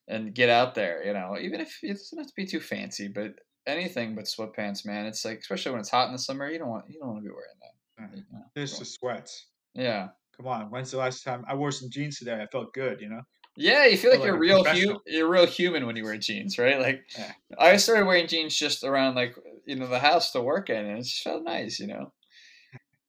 and 0.08 0.34
get 0.34 0.50
out 0.50 0.76
there. 0.76 1.06
You 1.06 1.14
know, 1.14 1.38
even 1.40 1.62
if 1.62 1.78
it 1.84 1.90
doesn't 1.94 2.18
have 2.18 2.28
to 2.28 2.34
be 2.36 2.46
too 2.46 2.60
fancy, 2.60 3.08
but 3.08 3.34
anything 3.68 4.16
but 4.16 4.26
sweatpants, 4.26 4.86
man. 4.86 5.06
It's 5.06 5.24
like 5.26 5.40
especially 5.40 5.72
when 5.72 5.82
it's 5.82 5.90
hot 5.90 6.08
in 6.08 6.14
the 6.14 6.20
summer, 6.20 6.50
you 6.50 6.60
don't 6.60 6.70
want 6.70 6.86
you 6.90 7.00
don't 7.00 7.10
want 7.10 7.24
to 7.24 7.30
be 7.30 7.34
wearing 7.34 7.60
that. 7.62 8.04
Mm-hmm. 8.04 8.18
you 8.18 8.24
know. 8.32 8.46
This 8.56 8.80
is 8.82 8.94
sweats. 8.94 9.48
Yeah. 9.74 10.10
Come 10.38 10.48
on. 10.48 10.72
When's 10.72 10.92
the 10.92 10.98
last 10.98 11.24
time 11.24 11.46
I 11.48 11.56
wore 11.56 11.72
some 11.72 11.90
jeans 11.90 12.18
today? 12.18 12.42
I 12.42 12.48
felt 12.48 12.74
good, 12.74 13.00
you 13.02 13.10
know? 13.10 13.22
Yeah, 13.58 13.86
you 13.86 13.98
feel 13.98 14.12
like 14.12 14.22
Feel 14.22 14.28
you're 14.28 14.36
a 14.36 14.40
real 14.40 14.64
hu- 14.64 15.02
you're 15.06 15.30
real 15.30 15.46
human 15.46 15.86
when 15.86 15.98
you 15.98 16.04
wear 16.06 16.18
jeans, 16.18 16.58
right? 16.58 16.80
Like 16.80 17.02
Yeah. 17.18 17.32
I 17.60 17.76
started 17.78 18.06
wearing 18.06 18.28
jeans 18.28 18.56
just 18.56 18.84
around 18.84 19.16
like 19.16 19.36
you 19.66 19.76
know 19.76 19.88
the 19.88 20.00
house 20.00 20.32
to 20.32 20.42
work 20.42 20.70
in, 20.70 20.78
and 20.86 20.98
it 21.00 21.04
just 21.04 21.22
felt 21.22 21.44
nice, 21.44 21.80
you 21.80 21.88
know. 21.88 22.14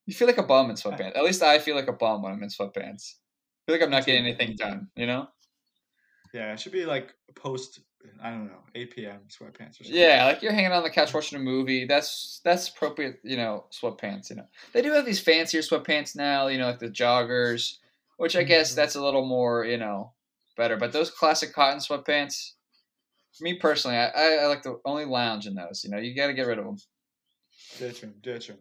You 0.07 0.15
feel 0.15 0.27
like 0.27 0.39
a 0.39 0.43
bum 0.43 0.69
in 0.69 0.77
sweatpants. 0.83 1.17
At 1.17 1.23
least 1.25 1.43
I 1.43 1.59
feel 1.61 1.77
like 1.77 1.89
a 1.89 1.93
bum 1.93 2.23
when 2.23 2.33
I'm 2.33 2.43
in 2.43 2.49
sweatpants. 2.49 3.15
I 3.15 3.63
feel 3.67 3.77
like 3.77 3.83
I'm 3.83 3.91
not 3.91 4.05
getting 4.05 4.27
anything 4.27 4.57
done, 4.57 4.89
you 4.97 5.07
know. 5.07 5.29
Yeah, 6.33 6.53
it 6.53 6.61
should 6.61 6.73
be 6.73 6.87
like 6.87 7.15
post, 7.35 7.81
I 8.23 8.31
don't 8.31 8.47
know, 8.47 8.63
8 8.75 8.95
p.m. 8.95 9.21
sweatpants 9.29 9.81
or 9.81 9.85
something. 9.85 9.95
Yeah, 9.95 10.25
like 10.25 10.43
you're 10.43 10.53
hanging 10.53 10.73
on 10.73 10.83
the 10.83 10.91
couch 10.91 11.13
watching 11.13 11.39
a 11.39 11.43
movie. 11.43 11.85
That's 11.85 12.41
that's 12.45 12.69
appropriate, 12.69 13.21
you 13.23 13.37
know, 13.37 13.67
sweatpants. 13.71 14.31
You 14.31 14.37
know, 14.37 14.47
they 14.73 14.81
do 14.83 14.93
have 14.93 15.05
these 15.05 15.21
fancier 15.21 15.61
sweatpants 15.61 16.17
now. 16.17 16.47
You 16.47 16.59
know, 16.59 16.67
like 16.67 16.79
the 16.79 16.89
joggers, 16.89 17.77
which 18.17 18.35
I 18.35 18.45
guess 18.45 18.73
Mhm. 18.73 18.77
that's 18.77 18.95
a 18.95 19.03
little 19.03 19.27
more, 19.27 19.65
you 19.67 19.77
know, 19.77 20.15
better. 20.57 20.77
But 20.79 20.93
those 20.93 21.11
classic 21.11 21.53
cotton 21.53 21.81
sweatpants, 21.81 22.53
me 23.41 23.59
personally, 23.59 23.97
I, 23.99 24.07
I, 24.09 24.35
I 24.45 24.47
like 24.47 24.63
to 24.63 24.81
only 24.87 25.05
lounge 25.05 25.47
in 25.47 25.55
those. 25.55 25.85
You 25.85 25.91
know, 25.91 25.99
you 25.99 26.15
got 26.17 26.29
to 26.29 26.35
get 26.35 26.47
rid 26.47 26.59
of 26.59 26.65
them. 26.65 26.77
Ditch 27.79 28.01
them, 28.01 28.15
ditch 28.23 28.49
them. 28.49 28.59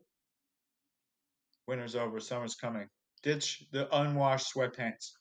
Winter's 1.67 1.95
over, 1.95 2.19
summer's 2.19 2.55
coming. 2.55 2.87
Ditch 3.23 3.63
the 3.71 3.87
unwashed 3.95 4.53
sweatpants. 4.53 5.11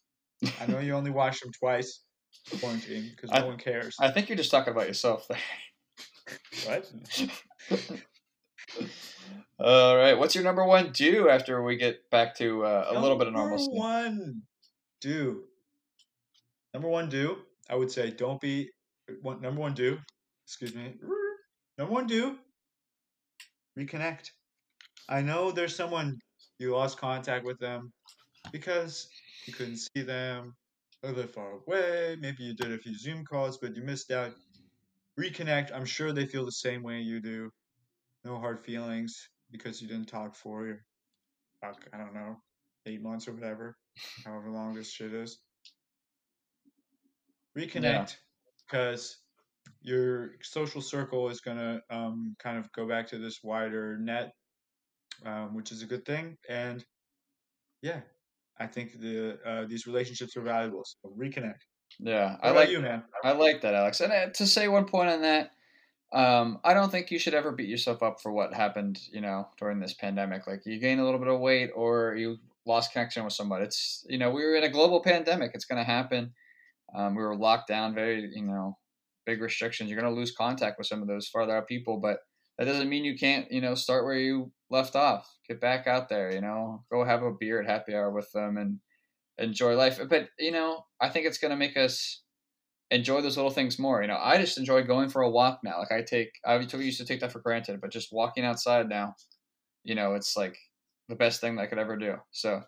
I 0.61 0.67
know 0.67 0.79
you 0.81 0.95
only 0.95 1.11
wash 1.11 1.41
them 1.41 1.53
twice 1.53 2.03
quarantine 2.61 3.11
because 3.15 3.31
I- 3.33 3.41
no 3.41 3.47
one 3.49 3.59
cares. 3.59 3.97
I 4.01 4.11
think 4.11 4.29
you're 4.29 4.37
just 4.37 4.51
talking 4.51 4.73
about 4.73 4.87
yourself 4.87 5.27
there. 5.29 5.39
what? 6.67 6.91
All 9.59 9.97
right, 9.97 10.19
what's 10.19 10.35
your 10.35 10.45
number 10.45 10.65
one 10.65 10.91
do 10.93 11.29
after 11.29 11.63
we 11.63 11.77
get 11.77 12.09
back 12.11 12.35
to 12.37 12.65
uh, 12.65 12.87
a 12.91 13.01
little 13.01 13.19
bit 13.19 13.27
of 13.27 13.35
normalcy? 13.35 13.67
Number 13.67 13.79
one 13.79 14.43
do. 15.01 15.45
Number 16.73 16.89
one 16.89 17.09
do. 17.11 17.39
I 17.69 17.75
would 17.75 17.91
say 17.91 18.11
don't 18.11 18.41
be 18.41 18.71
one, 19.23 19.41
number 19.41 19.61
one 19.61 19.75
do, 19.75 19.99
excuse 20.47 20.75
me, 20.75 20.95
number 21.79 21.93
one 21.93 22.07
do, 22.07 22.39
reconnect. 23.79 24.31
I 25.09 25.21
know 25.23 25.51
there's 25.53 25.75
someone 25.75 26.19
you 26.59 26.73
lost 26.75 26.99
contact 26.99 27.45
with 27.45 27.59
them 27.59 27.93
because 28.53 29.09
you 29.47 29.53
couldn't 29.53 29.77
see 29.79 30.03
them, 30.03 30.55
or 31.03 31.13
they're 31.13 31.27
far 31.27 31.53
away. 31.53 32.17
Maybe 32.21 32.45
you 32.45 32.55
did 32.55 32.73
a 32.73 32.79
few 32.79 32.97
Zoom 32.97 33.25
calls, 33.25 33.59
but 33.59 33.75
you 33.77 33.83
missed 33.83 34.11
out. 34.11 34.33
Reconnect. 35.19 35.75
I'm 35.75 35.85
sure 35.85 36.13
they 36.13 36.27
feel 36.27 36.45
the 36.45 36.53
same 36.53 36.83
way 36.83 37.01
you 37.01 37.21
do. 37.21 37.51
No 38.25 38.39
hard 38.39 38.61
feelings 38.65 39.29
because 39.51 39.81
you 39.81 39.89
didn't 39.89 40.09
talk 40.09 40.35
for, 40.35 40.79
fuck, 41.61 41.87
I 41.93 41.99
don't 41.99 42.15
know, 42.15 42.37
eight 42.87 43.03
months 43.03 43.29
or 43.29 43.33
whatever, 43.33 43.77
however 44.25 44.51
long 44.51 44.75
this 44.75 44.91
shit 44.91 45.13
is. 45.13 45.39
Reconnect 47.59 48.17
because 48.71 49.19
your 49.83 50.33
social 50.43 50.81
circle 50.81 51.29
is 51.29 51.41
going 51.41 51.57
to 51.57 51.83
um, 51.91 52.37
kind 52.43 52.59
of 52.59 52.71
go 52.73 52.87
back 52.87 53.09
to 53.09 53.19
this 53.19 53.41
wider 53.43 53.99
net, 53.99 54.33
um, 55.27 55.55
which 55.55 55.73
is 55.73 55.83
a 55.83 55.87
good 55.87 56.05
thing. 56.05 56.37
And 56.49 56.85
yeah, 57.83 58.01
I 58.61 58.67
think 58.67 59.01
the 59.01 59.39
uh, 59.45 59.65
these 59.67 59.87
relationships 59.87 60.37
are 60.37 60.43
valuable. 60.43 60.85
So 60.85 61.13
reconnect. 61.19 61.61
Yeah, 61.99 62.37
I 62.43 62.51
like 62.51 62.71
you, 62.71 62.81
man. 62.81 63.03
I 63.25 63.33
like 63.33 63.63
that, 63.63 63.75
Alex. 63.75 64.01
And 64.01 64.13
uh, 64.13 64.29
to 64.35 64.47
say 64.47 64.69
one 64.69 64.85
point 64.85 65.11
on 65.11 65.23
that, 65.23 65.51
um, 66.13 66.61
I 66.63 66.75
don't 66.75 66.91
think 66.91 67.11
you 67.11 67.19
should 67.19 67.35
ever 67.35 67.53
beat 67.53 67.69
yourself 67.69 68.03
up 68.03 68.21
for 68.21 68.33
what 68.33 68.55
happened, 68.55 69.01
you 69.13 69.21
know, 69.21 69.49
during 69.59 69.81
this 69.81 69.95
pandemic. 69.95 70.47
Like 70.47 70.63
you 70.67 70.79
gain 70.79 70.99
a 70.99 71.05
little 71.05 71.19
bit 71.19 71.29
of 71.29 71.41
weight 71.41 71.71
or 71.75 72.15
you 72.17 72.37
lost 72.67 72.93
connection 72.93 73.25
with 73.25 73.33
somebody. 73.33 73.65
It's 73.65 74.05
you 74.09 74.19
know 74.19 74.31
we 74.31 74.45
were 74.45 74.57
in 74.57 74.65
a 74.65 74.69
global 74.69 75.03
pandemic. 75.03 75.53
It's 75.55 75.65
going 75.65 75.79
to 75.79 75.91
happen. 75.91 76.33
Um, 76.95 77.15
we 77.15 77.23
were 77.23 77.37
locked 77.37 77.69
down, 77.69 77.95
very 77.95 78.31
you 78.35 78.43
know 78.43 78.77
big 79.27 79.41
restrictions. 79.41 79.91
You're 79.91 80.01
going 80.01 80.13
to 80.13 80.19
lose 80.19 80.33
contact 80.33 80.79
with 80.79 80.87
some 80.87 81.03
of 81.03 81.09
those 81.09 81.29
farther 81.29 81.57
out 81.57 81.69
people, 81.69 81.99
but 81.99 82.19
that 82.59 82.65
doesn't 82.65 82.89
mean 82.89 83.05
you 83.05 83.17
can't 83.17 83.51
you 83.51 83.61
know 83.61 83.75
start 83.75 84.05
where 84.05 84.19
you 84.19 84.53
left 84.71 84.97
off. 84.97 85.29
Get 85.51 85.61
back 85.61 85.89
out 85.89 86.09
there. 86.09 86.33
You 86.33 86.41
know, 86.41 86.87
go 86.93 87.05
have 87.05 87.25
a 87.25 87.33
beer 87.33 87.61
at 87.61 87.67
happy 87.69 87.95
hour 87.95 88.11
with 88.13 88.33
them 88.33 88.59
and 88.59 88.81
enjoy 89.39 89.77
life. 89.77 90.01
But 90.09 90.31
you 90.39 90.53
know, 90.53 90.87
I 91.01 91.11
think 91.11 91.27
it's 91.27 91.39
going 91.39 91.53
to 91.53 91.59
make 91.59 91.77
us 91.77 92.23
enjoy 92.91 93.23
those 93.23 93.37
little 93.37 93.51
things 93.53 93.79
more. 93.79 94.03
You 94.03 94.09
know, 94.09 94.19
I 94.21 94.39
just 94.41 94.59
enjoy 94.59 94.85
going 94.85 95.11
for 95.11 95.23
a 95.23 95.31
walk 95.31 95.61
now. 95.65 95.79
Like 95.81 95.93
I 95.93 96.03
take, 96.03 96.33
I 96.47 96.59
used 96.59 96.99
to 96.99 97.07
take 97.07 97.21
that 97.21 97.33
for 97.33 97.41
granted, 97.41 97.81
but 97.81 97.91
just 97.93 98.13
walking 98.13 98.45
outside 98.45 98.89
now, 98.89 99.15
you 99.85 99.95
know, 99.95 100.15
it's 100.15 100.37
like 100.37 100.57
the 101.09 101.17
best 101.17 101.41
thing 101.41 101.57
that 101.57 101.63
I 101.63 101.67
could 101.69 101.79
ever 101.79 101.97
do. 101.97 102.17
So, 102.33 102.63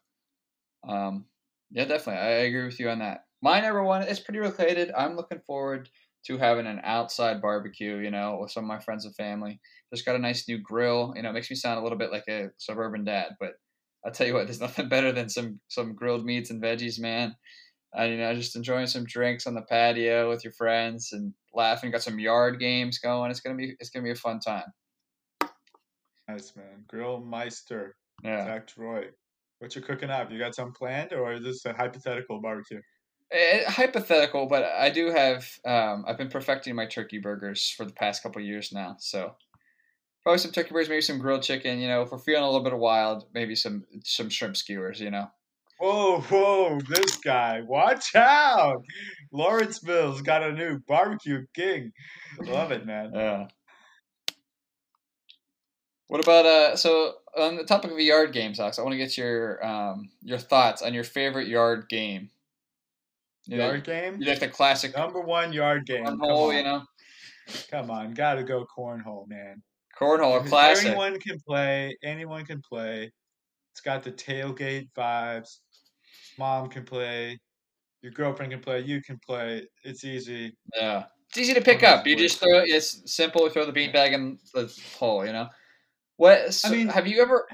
um, 0.89 1.27
yeah, 1.71 1.85
definitely, 1.85 2.21
I 2.23 2.31
agree 2.45 2.65
with 2.65 2.81
you 2.81 2.91
on 2.91 2.99
that. 3.01 3.25
My 3.43 3.61
number 3.61 3.83
one 3.83 4.03
is 4.07 4.21
pretty 4.21 4.41
related. 4.41 4.93
I'm 4.97 5.17
looking 5.17 5.41
forward 5.47 5.89
to 6.27 6.39
having 6.39 6.67
an 6.67 6.81
outside 6.85 7.43
barbecue, 7.43 7.97
you 7.99 8.11
know, 8.11 8.39
with 8.41 8.51
some 8.53 8.65
of 8.65 8.69
my 8.69 8.79
friends 8.79 9.05
and 9.05 9.15
family. 9.17 9.61
Just 9.93 10.07
got 10.07 10.17
a 10.17 10.19
nice 10.19 10.49
new 10.49 10.59
grill. 10.59 11.13
You 11.17 11.23
know, 11.23 11.31
it 11.31 11.35
makes 11.35 11.51
me 11.51 11.57
sound 11.57 11.79
a 11.79 11.83
little 11.83 11.99
bit 11.99 12.13
like 12.13 12.29
a 12.29 12.49
suburban 12.57 13.05
dad, 13.05 13.37
but 13.39 13.53
I'll 14.05 14.13
tell 14.13 14.27
you 14.27 14.35
what, 14.35 14.47
there's 14.47 14.61
nothing 14.69 14.89
better 14.89 15.13
than 15.13 15.29
some 15.29 15.61
some 15.69 15.95
grilled 15.95 16.25
meats 16.25 16.51
and 16.51 16.63
veggies, 16.63 16.99
man 17.01 17.37
and 17.95 18.13
you 18.13 18.19
know 18.19 18.35
just 18.35 18.57
enjoying 18.57 18.87
some 18.87 19.05
drinks 19.05 19.47
on 19.47 19.55
the 19.55 19.63
patio 19.63 20.29
with 20.29 20.45
your 20.45 20.53
friends 20.53 21.13
and 21.13 21.33
laughing. 21.55 21.91
Got 21.91 22.03
some 22.03 22.19
yard 22.19 22.59
games 22.59 22.99
going. 22.99 23.31
It's 23.31 23.41
gonna 23.41 23.57
be 23.57 23.75
it's 23.81 23.91
gonna 23.91 24.05
be 24.05 24.11
a 24.11 24.17
fun 24.17 24.41
time. 24.41 24.73
Nice 26.29 26.55
man, 26.57 26.85
Grill 26.89 27.21
Meister. 27.21 27.97
Yeah, 28.23 28.45
Zach 28.45 28.67
Troy. 28.67 29.07
What 29.59 29.75
you 29.77 29.83
cooking 29.83 30.11
up? 30.11 30.31
You 30.31 30.39
got 30.39 30.55
some 30.55 30.73
planned, 30.73 31.13
or 31.13 31.35
is 31.35 31.45
this 31.45 31.65
a 31.67 31.73
hypothetical 31.73 32.41
barbecue? 32.41 32.81
It, 33.31 33.65
eh, 33.67 33.71
hypothetical, 33.71 34.47
but 34.47 34.65
I 34.65 34.91
do 34.91 35.11
have. 35.11 35.49
Um, 35.65 36.05
I've 36.07 36.19
been 36.19 36.29
perfecting 36.29 36.75
my 36.75 36.87
turkey 36.87 37.19
burgers 37.19 37.71
for 37.77 37.85
the 37.85 37.93
past 37.93 38.23
couple 38.23 38.41
years 38.43 38.73
now, 38.73 38.97
so 38.99 39.35
probably 40.23 40.39
some 40.39 40.53
turkey 40.53 40.71
burgers, 40.71 40.89
maybe 40.89 41.01
some 41.01 41.19
grilled 41.19 41.43
chicken. 41.43 41.79
You 41.79 41.89
know, 41.89 42.03
if 42.03 42.11
we're 42.11 42.19
feeling 42.19 42.43
a 42.43 42.47
little 42.47 42.63
bit 42.63 42.73
of 42.73 42.79
wild, 42.79 43.27
maybe 43.35 43.55
some 43.55 43.85
some 44.05 44.29
shrimp 44.29 44.57
skewers. 44.57 45.01
You 45.01 45.11
know. 45.11 45.29
Whoa, 45.79 46.21
whoa, 46.21 46.79
this 46.89 47.17
guy. 47.17 47.61
Watch 47.63 48.15
out. 48.15 48.85
Lawrenceville's 49.33 50.23
got 50.23 50.45
a 50.45 50.53
new 50.53 50.79
barbecue 50.87 51.45
king. 51.55 51.93
Love 52.39 52.71
it, 52.71 52.87
man. 52.87 53.11
Yeah. 53.13 53.49
What 56.07 56.23
about 56.23 56.47
uh 56.47 56.77
so 56.77 57.15
on 57.37 57.57
the 57.57 57.65
topic 57.65 57.91
of 57.91 57.99
yard 57.99 58.33
games, 58.33 58.61
Alex, 58.61 58.79
I 58.79 58.83
want 58.83 58.93
to 58.93 58.99
get 58.99 59.19
your 59.19 59.65
um 59.67 60.11
your 60.21 60.39
thoughts 60.39 60.83
on 60.83 60.95
your 60.95 61.05
favorite 61.05 61.49
yard 61.49 61.89
game. 61.89 62.31
You 63.47 63.57
yard 63.57 63.87
know, 63.89 63.93
game? 63.93 64.21
You 64.21 64.29
like 64.29 64.39
the 64.39 64.49
classic 64.49 64.97
number 64.97 65.21
one 65.21 65.53
yard 65.53 65.85
game. 65.87 66.05
Cornhole, 66.05 66.57
you 66.57 66.63
know. 66.63 66.83
Come 67.73 67.91
on, 67.91 68.15
gotta 68.15 68.45
go 68.45 68.65
cornhole, 68.67 69.27
man. 69.27 69.63
Cornhole, 69.99 70.47
classic. 70.47 70.87
Anyone 70.87 71.21
can 71.21 71.39
play. 71.47 71.97
Anyone 72.03 72.45
can 72.45 72.61
play. 72.61 73.11
It's 73.73 73.81
got 73.81 74.03
the 74.03 74.13
tailgate 74.13 74.89
vibes 74.97 75.59
mom 76.39 76.69
can 76.69 76.85
play, 76.85 77.39
your 78.03 78.13
girlfriend 78.13 78.53
can 78.53 78.61
play, 78.61 78.81
you 78.81 79.03
can 79.03 79.19
play. 79.25 79.67
It's 79.85 80.05
easy. 80.05 80.57
Yeah. 80.77 81.05
It's 81.29 81.39
easy 81.39 81.55
to 81.55 81.63
pick 81.63 81.83
up. 81.83 82.07
You 82.07 82.17
just 82.17 82.41
throw 82.41 82.61
it's 82.65 83.11
simple, 83.11 83.49
throw 83.49 83.65
the 83.65 83.73
beanbag 83.73 84.13
in 84.13 84.39
the 84.55 84.73
hole, 84.99 85.25
you 85.25 85.33
know? 85.33 85.49
What 86.17 86.53
so, 86.53 86.69
I 86.69 86.73
mean 86.73 86.89
have 86.89 87.07
you 87.07 87.23
ever 87.23 87.47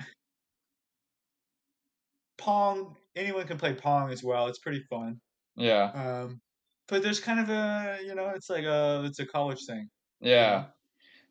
Pong 2.38 2.97
anyone 3.16 3.47
can 3.47 3.57
play 3.59 3.75
Pong 3.75 4.11
as 4.11 4.23
well. 4.23 4.49
It's 4.49 4.59
pretty 4.59 4.83
fun. 4.90 5.21
Yeah. 5.57 5.90
Um 5.95 6.40
but 6.88 7.02
there's 7.02 7.21
kind 7.21 7.40
of 7.40 7.50
a 7.50 7.99
you 8.04 8.14
know, 8.14 8.33
it's 8.35 8.50
like 8.50 8.64
a 8.64 9.04
it's 9.04 9.21
a 9.21 9.26
college 9.26 9.64
thing. 9.64 9.88
Yeah. 10.21 10.50
You 10.50 10.59
know? 10.59 10.66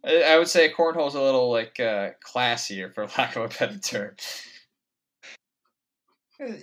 I 0.05 0.37
would 0.37 0.47
say 0.47 0.69
cornhole's 0.69 1.15
a 1.15 1.21
little 1.21 1.51
like 1.51 1.79
uh, 1.79 2.11
classier, 2.25 2.93
for 2.93 3.07
lack 3.17 3.35
of 3.35 3.43
a 3.43 3.59
better 3.59 3.79
term. 3.79 4.15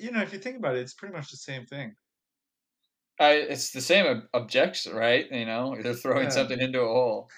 You 0.00 0.12
know, 0.12 0.22
if 0.22 0.32
you 0.32 0.38
think 0.38 0.56
about 0.56 0.76
it, 0.76 0.80
it's 0.80 0.94
pretty 0.94 1.14
much 1.14 1.30
the 1.30 1.36
same 1.36 1.66
thing. 1.66 1.96
I, 3.20 3.32
it's 3.32 3.70
the 3.70 3.80
same 3.80 4.24
objection, 4.32 4.94
right? 4.94 5.30
You 5.30 5.46
know, 5.46 5.76
they're 5.80 5.94
throwing 5.94 6.24
yeah. 6.24 6.30
something 6.30 6.60
into 6.60 6.80
a 6.80 6.86
hole. 6.86 7.28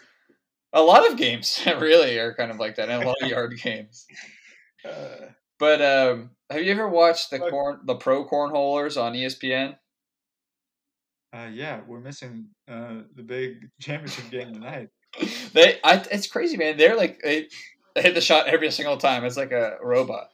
A 0.73 0.83
lot 0.83 1.11
of 1.11 1.17
games 1.17 1.62
really 1.81 2.19
are 2.19 2.35
kind 2.35 2.50
of 2.50 2.59
like 2.59 2.76
that, 2.76 2.88
and 2.88 3.03
a 3.03 3.07
lot 3.07 3.23
of 3.23 3.29
yard 3.29 3.59
games. 3.62 4.07
Uh, 4.85 5.26
but 5.59 5.81
um, 5.81 6.31
have 6.50 6.62
you 6.62 6.73
ever 6.73 6.88
watched 6.88 7.31
the 7.31 7.38
corn, 7.38 7.81
the 7.85 7.97
pro 7.97 8.29
cornholers 8.29 9.00
on 9.00 9.15
ESPN? 9.15 9.76
Uh, 11.33 11.49
yeah, 11.53 11.81
we're 11.87 12.00
missing 12.00 12.49
uh, 12.69 13.03
the 13.15 13.23
big 13.23 13.69
championship 13.81 14.31
game 14.31 14.55
tonight. 14.55 14.88
They, 15.53 15.79
I, 15.83 16.05
it's 16.11 16.27
crazy, 16.27 16.57
man. 16.57 16.77
They're 16.77 16.97
like 16.97 17.21
they, 17.23 17.49
they 17.95 18.03
hit 18.03 18.15
the 18.15 18.21
shot 18.21 18.47
every 18.47 18.71
single 18.71 18.97
time. 18.97 19.25
It's 19.25 19.37
like 19.37 19.53
a 19.53 19.77
robot. 19.83 20.29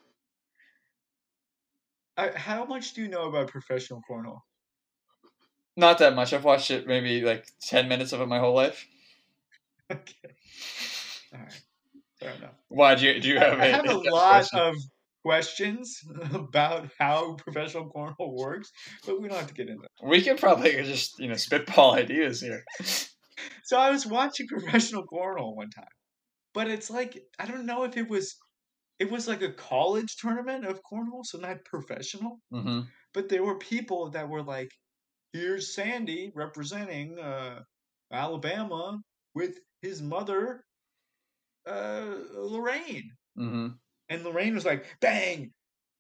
I, 2.17 2.31
how 2.31 2.65
much 2.65 2.95
do 2.95 3.03
you 3.03 3.09
know 3.09 3.29
about 3.29 3.49
professional 3.49 4.03
cornhole? 4.09 4.41
Not 5.77 5.99
that 5.99 6.15
much. 6.15 6.33
I've 6.33 6.45
watched 6.45 6.71
it 6.71 6.87
maybe 6.87 7.23
like 7.23 7.47
ten 7.61 7.89
minutes 7.89 8.13
of 8.13 8.21
it 8.21 8.27
my 8.29 8.39
whole 8.39 8.55
life. 8.55 8.87
Okay. 9.91 10.15
All 11.35 11.41
right. 11.41 11.61
Fair 12.19 12.31
enough. 12.31 12.55
Why 12.69 12.95
do 12.95 13.07
you 13.07 13.21
do 13.21 13.29
you 13.29 13.39
have? 13.39 13.59
I, 13.59 13.65
I 13.65 13.67
have 13.67 13.87
a 13.87 13.95
lot 14.11 14.49
question? 14.49 14.59
of 14.59 14.77
questions 15.23 16.01
about 16.33 16.89
how 16.99 17.35
professional 17.35 17.91
cornhole 17.91 18.35
works, 18.35 18.73
but 19.07 19.21
we 19.21 19.29
don't 19.29 19.39
have 19.39 19.49
to 19.49 19.55
get 19.55 19.69
into 19.69 19.83
that. 19.83 20.09
We 20.09 20.23
could 20.23 20.39
probably 20.39 20.73
just 20.83 21.19
you 21.19 21.29
know 21.29 21.35
spitball 21.35 21.95
ideas 21.95 22.41
here. 22.41 22.65
so 23.65 23.79
I 23.79 23.91
was 23.91 24.07
watching 24.07 24.47
professional 24.49 25.05
cornhole 25.07 25.57
one 25.57 25.71
time, 25.71 25.85
but 26.55 26.69
it's 26.69 26.91
like 26.91 27.19
I 27.39 27.47
don't 27.47 27.67
know 27.67 27.85
if 27.85 27.97
it 27.97 28.09
was 28.09 28.37
it 28.99 29.11
was 29.11 29.27
like 29.27 29.43
a 29.43 29.53
college 29.53 30.17
tournament 30.17 30.65
of 30.65 30.81
cornhole, 30.83 31.25
so 31.25 31.39
not 31.39 31.65
professional. 31.65 32.39
Mm-hmm. 32.53 32.83
But 33.13 33.29
there 33.29 33.43
were 33.43 33.59
people 33.59 34.11
that 34.11 34.29
were 34.29 34.43
like, 34.43 34.69
"Here's 35.33 35.75
Sandy 35.75 36.31
representing 36.35 37.19
uh, 37.19 37.61
Alabama 38.13 38.99
with 39.35 39.59
his 39.81 40.01
mother, 40.01 40.63
uh, 41.67 42.15
Lorraine." 42.35 43.11
Mm-hmm. 43.39 43.69
And 44.09 44.25
Lorraine 44.25 44.55
was 44.55 44.65
like, 44.65 44.87
"Bang, 45.01 45.51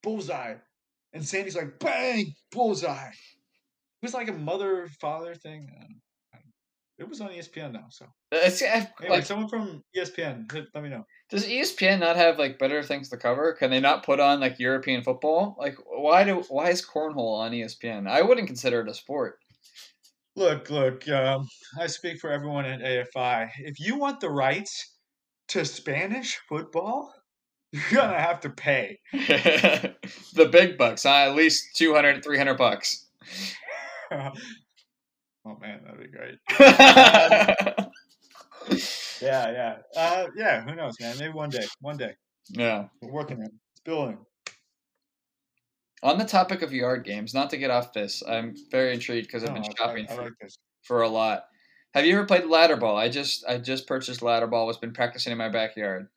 bullseye," 0.02 0.54
and 1.12 1.26
Sandy's 1.26 1.56
like, 1.56 1.78
"Bang, 1.80 2.32
bullseye." 2.52 3.11
It 4.02 4.06
was 4.06 4.14
like 4.14 4.28
a 4.28 4.32
mother 4.32 4.88
father 5.00 5.34
thing. 5.34 5.68
It 6.99 7.08
was 7.08 7.20
on 7.20 7.30
ESPN 7.30 7.72
now, 7.72 7.87
so. 7.90 8.06
It's, 8.30 8.61
anyway, 8.62 8.88
like, 9.08 9.25
someone 9.25 9.49
from 9.49 9.82
ESPN, 9.96 10.52
let 10.75 10.82
me 10.82 10.90
know. 10.90 11.04
Does 11.30 11.46
ESPN 11.46 12.00
not 12.00 12.16
have 12.16 12.38
like 12.38 12.58
better 12.58 12.82
things 12.82 13.08
to 13.08 13.16
cover? 13.16 13.54
Can 13.54 13.70
they 13.70 13.80
not 13.80 14.04
put 14.04 14.20
on 14.20 14.40
like 14.40 14.58
European 14.58 15.02
football? 15.02 15.56
Like, 15.58 15.76
why 15.87 16.25
do 16.25 16.44
why 16.49 16.68
is 16.68 16.84
cornhole 16.84 17.38
on 17.38 17.52
ESPN? 17.52 18.08
I 18.08 18.22
wouldn't 18.22 18.46
consider 18.46 18.82
it 18.82 18.88
a 18.88 18.94
sport. 18.94 19.38
Look, 20.37 20.70
look. 20.70 21.08
Um, 21.08 21.49
I 21.78 21.87
speak 21.87 22.20
for 22.20 22.30
everyone 22.30 22.64
at 22.64 22.80
AFI. 22.80 23.50
If 23.58 23.80
you 23.80 23.96
want 23.99 24.20
the 24.20 24.30
rights 24.30 24.96
to 25.49 25.64
Spanish 25.64 26.38
football, 26.49 27.12
you're 27.72 28.00
gonna 28.02 28.18
have 28.18 28.40
to 28.40 28.50
pay 28.50 28.99
the 29.12 30.49
big 30.50 30.76
bucks. 30.76 31.04
Huh? 31.04 31.28
At 31.30 31.34
least 31.34 31.76
200, 31.76 32.22
300 32.22 32.54
bucks. 32.54 33.06
Oh 35.44 35.56
man, 35.61 35.80
that'd 35.84 36.00
be 36.00 36.06
great. 36.08 36.38
yeah, 39.20 39.50
yeah, 39.50 39.76
uh, 39.96 40.26
yeah. 40.37 40.62
Who 40.62 40.75
knows, 40.75 40.94
man? 41.00 41.16
Maybe 41.18 41.32
one 41.32 41.50
day. 41.50 41.64
One 41.80 41.96
day. 41.96 42.14
yeah. 42.50 42.87
We're 43.00 43.11
working 43.11 43.38
on 43.38 43.46
it. 43.46 43.52
It's 43.72 43.80
building. 43.84 44.18
On 46.04 46.18
the 46.18 46.25
topic 46.25 46.62
of 46.62 46.72
yard 46.72 47.04
games, 47.04 47.34
not 47.34 47.50
to 47.50 47.56
get 47.56 47.70
off 47.70 47.92
this, 47.92 48.22
I'm 48.26 48.54
very 48.70 48.92
intrigued 48.92 49.28
because 49.28 49.44
I've 49.44 49.54
been 49.54 49.64
shopping 49.76 50.06
I, 50.08 50.12
I 50.12 50.16
for, 50.16 50.22
like 50.22 50.32
this. 50.40 50.56
for 50.82 51.02
a 51.02 51.08
lot. 51.08 51.44
Have 51.94 52.06
you 52.06 52.14
ever 52.16 52.26
played 52.26 52.46
ladder 52.46 52.76
ball? 52.76 52.96
I 52.96 53.08
just 53.08 53.44
I 53.46 53.58
just 53.58 53.87
purchased 53.87 54.22
ladder 54.22 54.46
ball. 54.46 54.66
Was 54.66 54.78
been 54.78 54.92
practicing 54.92 55.32
in 55.32 55.38
my 55.38 55.49
backyard. 55.49 56.08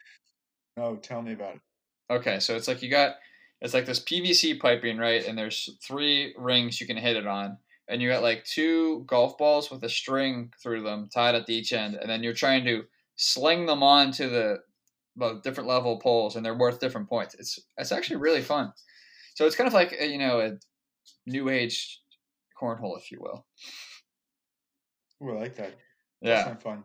No, 0.78 0.96
tell 0.98 1.22
me 1.22 1.34
about 1.34 1.56
it. 1.56 1.62
Okay, 2.10 2.40
so 2.40 2.56
it's 2.56 2.68
like 2.68 2.82
you 2.82 2.90
got 2.90 3.16
it's 3.62 3.74
like 3.74 3.86
this 3.86 4.00
PVC 4.00 4.60
piping, 4.60 4.98
right? 4.98 5.26
And 5.26 5.38
there's 5.38 5.78
three 5.84 6.34
rings 6.38 6.80
you 6.80 6.88
can 6.88 6.98
hit 6.98 7.18
it 7.18 7.28
on. 7.28 7.58
And 7.88 8.02
you 8.02 8.10
got 8.10 8.24
like 8.24 8.44
two 8.46 9.04
golf 9.06 9.38
balls 9.38 9.70
with 9.70 9.84
a 9.84 9.90
string 9.90 10.52
through 10.62 10.84
them 10.84 11.08
tied 11.14 11.36
at 11.36 11.50
each 11.50 11.72
end, 11.74 11.96
and 11.96 12.10
then 12.10 12.24
you're 12.24 12.34
trying 12.34 12.66
to 12.66 12.86
sling 13.18 13.66
them 13.68 13.84
onto 13.84 14.30
the 14.30 14.60
the 15.18 15.40
different 15.44 15.70
level 15.70 16.00
poles, 16.00 16.36
and 16.36 16.46
they're 16.46 16.58
worth 16.58 16.80
different 16.80 17.10
points. 17.10 17.36
It's 17.36 17.60
it's 17.78 17.92
actually 17.92 18.18
really 18.18 18.42
fun. 18.42 18.74
So 19.36 19.46
it's 19.48 19.56
kind 19.56 19.68
of 19.68 19.74
like 19.74 19.94
a, 19.94 20.08
you 20.08 20.18
know 20.20 20.40
a 20.42 20.60
new 21.28 21.50
age 21.50 22.02
cornhole, 22.62 22.98
if 23.00 23.12
you 23.12 23.20
will. 23.22 23.48
Ooh, 25.24 25.32
I 25.32 25.40
like 25.40 25.56
that. 25.56 25.78
That 26.22 26.38
Yeah. 26.38 26.44
sounds 26.44 26.64
fun. 26.64 26.84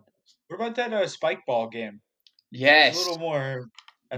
What 0.49 0.57
about 0.57 0.75
that 0.77 0.93
uh, 0.93 1.07
spike 1.07 1.45
ball 1.47 1.69
game? 1.69 2.01
It's 2.55 2.61
Yes. 2.61 2.95
a 2.95 2.99
little 2.99 3.19
more 3.19 3.67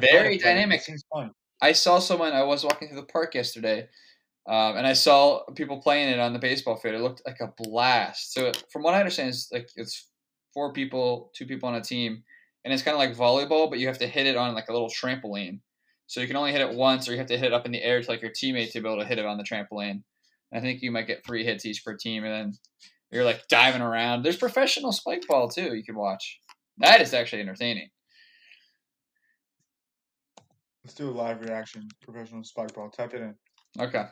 Very 0.01 0.03
athletic, 0.11 0.43
but 0.43 0.57
it 0.57 0.57
dynamic. 0.57 0.81
Seems 0.81 1.03
fun. 1.13 1.33
I 1.63 1.73
saw 1.73 1.99
someone. 1.99 2.33
I 2.33 2.43
was 2.45 2.65
walking 2.65 2.89
through 2.89 3.01
the 3.01 3.07
park 3.07 3.35
yesterday, 3.35 3.89
um, 4.49 4.77
and 4.77 4.87
I 4.87 4.93
saw 4.93 5.45
people 5.55 5.81
playing 5.81 6.09
it 6.09 6.19
on 6.19 6.33
the 6.33 6.39
baseball 6.39 6.77
field. 6.77 6.95
It 6.95 7.01
looked 7.01 7.23
like 7.25 7.41
a 7.41 7.53
blast. 7.57 8.33
So, 8.33 8.51
from 8.73 8.83
what 8.83 8.95
I 8.95 8.99
understand, 8.99 9.29
it's 9.29 9.51
like 9.53 9.69
it's 9.77 10.09
four 10.53 10.73
people, 10.73 11.31
two 11.35 11.47
people 11.47 11.69
on 11.69 11.77
a 11.77 11.81
team, 11.81 12.23
and 12.65 12.75
it's 12.75 12.83
kind 12.83 12.95
of 12.95 12.99
like 12.99 13.17
volleyball, 13.17 13.71
but 13.71 13.79
you 13.79 13.87
have 13.87 13.99
to 13.99 14.07
hit 14.07 14.27
it 14.27 14.37
on 14.37 14.55
like 14.55 14.69
a 14.69 14.73
little 14.73 14.91
trampoline. 14.91 15.61
So 16.09 16.21
you 16.21 16.27
can 16.27 16.37
only 16.37 16.53
hit 16.53 16.61
it 16.61 16.75
once, 16.75 17.09
or 17.09 17.13
you 17.13 17.19
have 17.19 17.29
to 17.29 17.39
hit 17.39 17.47
it 17.47 17.53
up 17.53 17.67
in 17.67 17.73
the 17.73 17.83
air 17.83 18.03
to 18.03 18.09
like 18.09 18.21
your 18.21 18.33
teammate 18.33 18.73
to 18.73 18.81
be 18.81 18.89
able 18.89 19.01
to 19.01 19.07
hit 19.07 19.19
it 19.19 19.25
on 19.25 19.39
the 19.39 19.45
trampoline. 19.45 20.03
And 20.51 20.59
I 20.59 20.61
think 20.61 20.83
you 20.83 20.91
might 20.91 21.07
get 21.07 21.25
three 21.25 21.45
hits 21.45 21.65
each 21.65 21.85
per 21.85 21.97
team, 21.97 22.25
and 22.25 22.33
then 22.33 22.53
you're 23.11 23.25
like 23.25 23.47
diving 23.49 23.81
around. 23.81 24.23
There's 24.23 24.37
professional 24.37 24.93
spike 24.93 25.27
ball 25.29 25.49
too. 25.49 25.75
You 25.75 25.85
can 25.85 25.97
watch. 25.97 26.41
That 26.79 27.01
is 27.01 27.15
actually 27.15 27.43
entertaining. 27.43 27.91
Let's 30.85 30.95
do 30.95 31.09
a 31.09 31.13
live 31.13 31.41
reaction. 31.41 31.89
Professional 32.03 32.43
spike 32.43 32.75
ball. 32.75 32.91
Type 32.91 33.15
it 33.15 33.23
in. 33.23 33.35
Okay. 33.79 34.05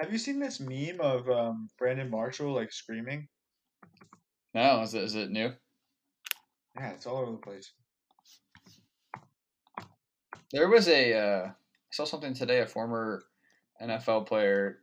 Have 0.00 0.12
you 0.12 0.18
seen 0.18 0.38
this 0.40 0.60
meme 0.60 1.00
of 1.00 1.28
um, 1.28 1.68
Brandon 1.78 2.10
Marshall 2.10 2.54
like 2.54 2.72
screaming? 2.72 3.28
No, 4.54 4.80
is 4.82 4.94
it, 4.94 5.02
is 5.02 5.14
it 5.14 5.30
new? 5.30 5.52
Yeah, 6.76 6.90
it's 6.90 7.06
all 7.06 7.18
over 7.18 7.32
the 7.32 7.36
place. 7.36 7.72
There 10.52 10.68
was 10.68 10.88
a 10.88 11.14
uh, 11.14 11.46
I 11.48 11.52
saw 11.92 12.04
something 12.04 12.34
today. 12.34 12.60
A 12.60 12.66
former 12.66 13.24
NFL 13.82 14.26
player 14.26 14.78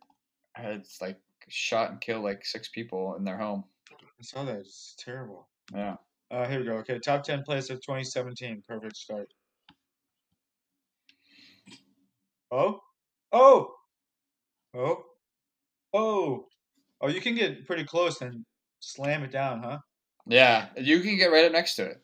had 0.53 0.85
like 1.01 1.19
shot 1.49 1.91
and 1.91 2.01
killed 2.01 2.23
like 2.23 2.45
six 2.45 2.69
people 2.69 3.15
in 3.17 3.23
their 3.23 3.37
home. 3.37 3.63
I 3.91 4.23
saw 4.23 4.43
that. 4.45 4.57
It's 4.57 4.95
terrible. 4.97 5.47
Yeah. 5.73 5.95
Uh, 6.29 6.47
here 6.47 6.59
we 6.59 6.65
go. 6.65 6.73
Okay, 6.77 6.99
top 6.99 7.23
ten 7.23 7.43
plays 7.43 7.69
of 7.69 7.77
2017. 7.77 8.63
Perfect 8.67 8.97
start. 8.97 9.27
Oh, 12.51 12.79
oh, 13.31 13.73
oh, 14.75 15.03
oh, 15.93 16.45
oh! 17.01 17.07
You 17.07 17.21
can 17.21 17.35
get 17.35 17.65
pretty 17.65 17.83
close 17.83 18.21
and 18.21 18.45
slam 18.79 19.23
it 19.23 19.31
down, 19.31 19.63
huh? 19.63 19.79
Yeah, 20.25 20.67
you 20.77 21.01
can 21.01 21.17
get 21.17 21.31
right 21.31 21.45
up 21.45 21.51
next 21.51 21.75
to 21.75 21.85
it. 21.85 21.97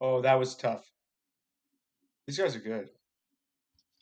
Oh, 0.00 0.20
that 0.22 0.38
was 0.38 0.54
tough. 0.56 0.84
These 2.26 2.38
guys 2.38 2.56
are 2.56 2.60
good. 2.60 2.88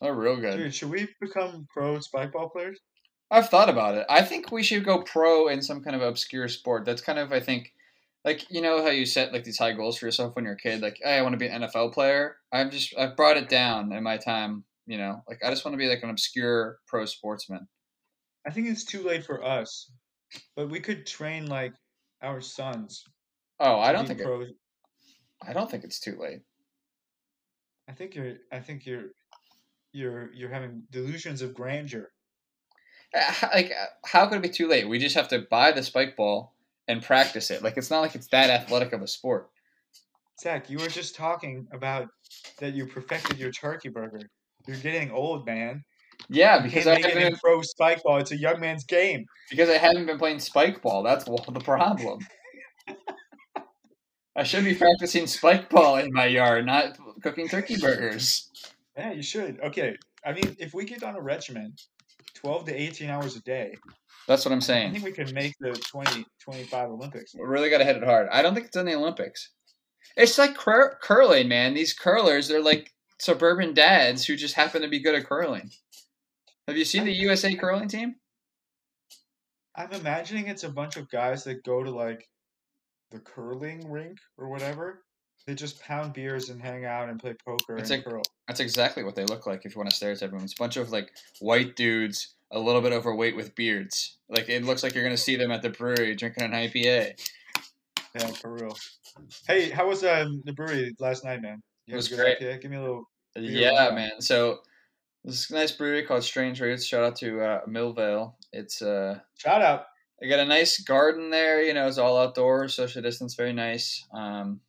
They're 0.01 0.15
real 0.15 0.37
good. 0.37 0.57
Dude, 0.57 0.75
should 0.75 0.91
we 0.91 1.09
become 1.21 1.67
pro 1.73 2.01
spike 2.01 2.33
ball 2.33 2.49
players? 2.49 2.79
I've 3.31 3.49
thought 3.49 3.69
about 3.69 3.95
it. 3.95 4.07
I 4.09 4.23
think 4.23 4.51
we 4.51 4.63
should 4.63 4.85
go 4.85 5.03
pro 5.03 5.49
in 5.49 5.63
some 5.63 5.83
kind 5.83 5.97
of 5.97 6.03
obscure 6.03 6.49
sport. 6.49 6.85
That's 6.85 7.03
kind 7.03 7.19
of 7.19 7.33
I 7.33 7.41
think 7.41 7.73
like 8.25 8.51
you 8.51 8.61
know 8.61 8.83
how 8.83 8.91
you 8.91 9.05
set 9.05 9.33
like 9.33 9.45
these 9.45 9.59
high 9.59 9.73
goals 9.73 9.99
for 9.99 10.07
yourself 10.07 10.35
when 10.35 10.45
you're 10.45 10.55
a 10.55 10.59
kid, 10.59 10.81
like 10.81 10.99
hey, 11.03 11.19
I 11.19 11.23
want 11.23 11.35
to 11.35 11.39
be 11.39 11.47
an 11.47 11.63
NFL 11.63 11.93
player. 11.93 12.37
I've 12.53 12.71
just 12.71 12.97
I've 12.97 13.17
brought 13.17 13.37
it 13.37 13.49
down 13.49 13.93
in 13.93 14.03
my 14.03 14.17
time. 14.17 14.65
You 14.87 14.99
know, 14.99 15.23
like 15.29 15.39
I 15.45 15.51
just 15.51 15.65
want 15.65 15.75
to 15.75 15.79
be 15.79 15.89
like 15.89 16.03
an 16.03 16.11
obscure 16.11 16.79
pro 16.89 17.05
sportsman. 17.05 17.69
I 18.47 18.51
think 18.51 18.69
it's 18.69 18.85
too 18.85 19.03
late 19.03 19.25
for 19.25 19.45
us, 19.45 19.91
but 20.57 20.71
we 20.71 20.81
could 20.81 21.07
train 21.07 21.47
like 21.47 21.75
our 22.23 22.41
sons. 22.41 23.05
Oh, 23.61 23.79
I 23.79 23.93
don't 23.93 24.07
think 24.07 24.21
it. 24.21 24.57
I 25.47 25.53
don't 25.53 25.71
think 25.71 25.85
it's 25.85 26.01
too 26.01 26.17
late. 26.19 26.41
I 27.89 27.93
think 27.93 28.15
you're. 28.15 28.37
I 28.51 28.61
think 28.61 28.87
you're. 28.87 29.11
You're 29.93 30.33
you're 30.35 30.51
having 30.51 30.83
delusions 30.91 31.41
of 31.41 31.55
grandeur. 31.55 32.11
Uh, 33.15 33.33
like 33.55 33.71
uh, 33.71 33.87
how 34.05 34.27
could 34.27 34.39
it 34.39 34.43
be 34.43 34.49
too 34.49 34.67
late 34.67 34.89
we 34.89 34.99
just 34.99 35.15
have 35.15 35.29
to 35.29 35.47
buy 35.49 35.71
the 35.71 35.85
spike 35.85 36.17
ball 36.17 36.54
and 36.89 37.03
practice 37.03 37.51
it 37.51 37.63
like 37.63 37.77
it's 37.77 37.91
not 37.91 38.01
like 38.01 38.15
it's 38.15 38.29
that 38.29 38.51
athletic 38.51 38.93
of 38.93 39.03
a 39.03 39.07
sport 39.07 39.51
Zach, 40.41 40.69
you 40.69 40.79
were 40.79 40.89
just 40.89 41.15
talking 41.15 41.67
about 41.73 42.09
that 42.59 42.75
you 42.75 42.87
perfected 42.87 43.39
your 43.39 43.53
turkey 43.53 43.89
burger. 43.89 44.21
You're 44.67 44.79
getting 44.79 45.11
old, 45.11 45.47
man. 45.47 45.85
yeah 46.29 46.61
because 46.61 46.87
I 46.87 47.01
haven't, 47.01 47.23
in 47.23 47.37
pro 47.37 47.63
spike 47.63 48.03
ball. 48.03 48.19
It's 48.19 48.33
a 48.33 48.37
young 48.37 48.61
man's 48.61 48.85
game. 48.85 49.27
because 49.51 49.69
I 49.69 49.79
haven't 49.79 50.07
been 50.07 50.19
playing 50.19 50.41
spike 50.41 50.83
ball 50.83 51.03
that's 51.03 51.25
the 51.25 51.61
problem 51.61 52.19
I 54.37 54.43
should 54.43 54.65
be 54.65 54.75
practicing 54.75 55.29
spike 55.29 55.71
ball 55.71 55.97
in 55.97 56.13
my 56.13 56.27
yard 56.27 56.67
not 56.67 56.99
cooking 57.23 57.49
turkey 57.49 57.77
burgers 57.81 58.51
Yeah, 58.97 59.13
you 59.13 59.23
should. 59.23 59.61
Okay, 59.61 59.97
I 60.25 60.33
mean, 60.33 60.57
if 60.59 60.73
we 60.75 60.85
get 60.85 61.03
on 61.03 61.17
a 61.17 61.21
regimen, 61.21 61.75
twelve 62.35 62.65
to 62.67 62.75
eighteen 62.75 63.11
hours 63.11 63.37
a 63.37 63.43
day, 63.43 63.75
that's 64.27 64.45
what 64.45 64.53
I'm 64.53 64.61
saying. 64.61 64.91
I 64.91 64.93
think 64.93 65.05
we 65.05 65.13
can 65.13 65.33
make 65.35 65.55
the 65.61 65.73
20, 65.73 66.25
25 66.43 66.91
Olympics. 66.91 67.35
we 67.35 67.43
really 67.45 67.71
got 67.71 67.79
to 67.79 67.85
hit 67.85 67.97
it 67.97 68.05
hard 68.05 68.29
I 68.33 68.43
don't 68.43 68.55
think 68.55 68.67
it's 68.67 68.77
in 68.77 68.87
the 68.87 68.95
Olympics 68.95 69.51
it's 70.17 70.39
like 70.39 70.57
cur- 70.57 70.99
curling 71.03 71.49
man 71.49 71.75
these 71.75 71.93
curlers 71.93 72.49
they're 72.49 72.63
like 72.63 72.93
suburban 73.21 73.75
dads 73.75 74.25
who 74.27 74.37
just 74.37 74.55
happen 74.55 74.83
to 74.83 74.89
be 74.89 75.01
good 75.01 75.15
at 75.15 75.27
curling 75.27 75.71
have 76.69 76.77
you 76.77 76.85
seen 76.85 77.05
the 77.05 77.13
USA 77.13 77.55
curling 77.55 77.89
team 77.89 78.17
I'm 79.77 79.93
imagining 79.93 80.47
it's 80.47 80.65
a 80.65 80.69
bunch 80.69 80.97
of 80.97 81.11
guys 81.11 81.45
that 81.45 81.65
go 81.65 81.83
to 81.83 81.91
like 81.91 82.29
the 83.11 83.19
curling 83.19 83.91
rink 83.91 84.19
or 84.39 84.49
whatever. 84.49 85.03
They 85.47 85.55
just 85.55 85.81
pound 85.83 86.13
beers 86.15 86.49
and 86.49 86.63
hang 86.63 86.85
out 86.85 87.09
and 87.09 87.19
play 87.21 87.35
poker 87.45 87.77
It's 87.77 87.91
and 87.91 87.99
like- 87.99 88.05
curl. 88.09 88.23
That's 88.49 88.61
exactly 88.61 89.03
what 89.05 89.15
they 89.17 89.25
look 89.25 89.47
like 89.47 89.65
if 89.65 89.75
you 89.75 89.79
want 89.79 89.91
to 89.91 89.97
stereotype 89.97 90.31
them. 90.31 90.43
It's 90.45 90.53
a 90.53 90.63
bunch 90.63 90.77
of 90.77 90.91
like 90.93 91.11
white 91.41 91.75
dudes, 91.77 92.35
a 92.55 92.59
little 92.59 92.81
bit 92.81 92.93
overweight 92.93 93.37
with 93.37 93.55
beards. 93.55 94.17
Like 94.29 94.49
it 94.49 94.65
looks 94.65 94.83
like 94.83 94.95
you're 94.95 95.05
gonna 95.05 95.17
see 95.17 95.37
them 95.37 95.51
at 95.51 95.61
the 95.61 95.71
brewery 95.71 96.15
drinking 96.15 96.45
an 96.45 96.53
IPA. 96.53 97.21
Yeah, 98.15 98.27
for 98.29 98.55
real. 98.55 98.77
Hey, 99.47 99.71
how 99.71 99.89
was 99.89 100.05
um, 100.05 100.43
the 100.45 100.53
brewery 100.53 100.95
last 101.01 101.25
night, 101.25 101.43
man? 101.43 101.63
You 101.87 101.95
It 101.95 101.97
was 101.97 102.09
great. 102.09 102.41
IPA? 102.41 102.63
Give 102.63 102.71
me 102.71 102.77
a 102.77 102.81
little. 102.81 103.11
Yeah, 103.37 103.91
man. 103.93 104.21
So 104.21 104.61
this 105.25 105.51
nice 105.51 105.73
brewery 105.73 106.05
called 106.05 106.23
Strange 106.23 106.61
Roots. 106.61 106.87
Shout 106.87 107.03
out 107.03 107.17
to 107.17 107.41
uh, 107.41 107.61
Millvale. 107.67 108.35
It's 108.53 108.81
uh, 108.81 109.19
Shout 109.37 109.61
out. 109.61 109.87
They 110.21 110.29
got 110.29 110.39
a 110.39 110.45
nice 110.45 110.81
garden 110.81 111.31
there. 111.31 111.63
You 111.63 111.75
know, 111.75 111.89
it's 111.89 111.99
all 111.99 112.17
outdoors, 112.17 112.75
social 112.75 113.03
distance, 113.03 113.35
very 113.35 113.53
nice. 113.53 114.07
Um, 114.15 114.61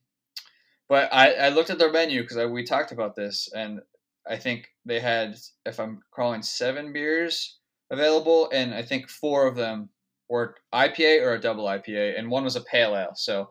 but 0.90 1.14
I, 1.14 1.34
I 1.34 1.50
looked 1.50 1.70
at 1.70 1.78
their 1.78 1.92
menu 1.92 2.22
because 2.22 2.50
we 2.50 2.64
talked 2.64 2.92
about 2.92 3.16
this, 3.16 3.48
and 3.56 3.80
I 4.28 4.38
think 4.38 4.70
they 4.86 5.00
had, 5.00 5.36
if 5.66 5.80
I'm 5.80 6.02
calling 6.12 6.42
seven 6.42 6.92
beers 6.92 7.60
available, 7.92 8.50
and 8.52 8.74
I 8.74 8.82
think 8.82 9.10
four 9.10 9.48
of 9.48 9.56
them 9.56 9.90
were 10.30 10.56
IPA 10.74 11.22
or 11.24 11.34
a 11.34 11.40
double 11.40 11.66
IPA, 11.66 12.18
and 12.18 12.30
one 12.30 12.44
was 12.44 12.56
a 12.56 12.62
pale 12.62 12.96
ale. 12.96 13.14
So 13.16 13.50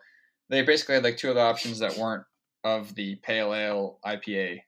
they 0.51 0.63
basically 0.63 0.97
had 0.97 1.05
like 1.05 1.17
two 1.17 1.31
other 1.31 1.41
options 1.41 1.79
that 1.79 1.97
weren't 1.97 2.25
of 2.65 2.95
the 2.95 3.17
pale 3.17 3.55
ale 3.55 3.99
IPA 4.05 4.61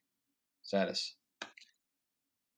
status. 0.63 1.17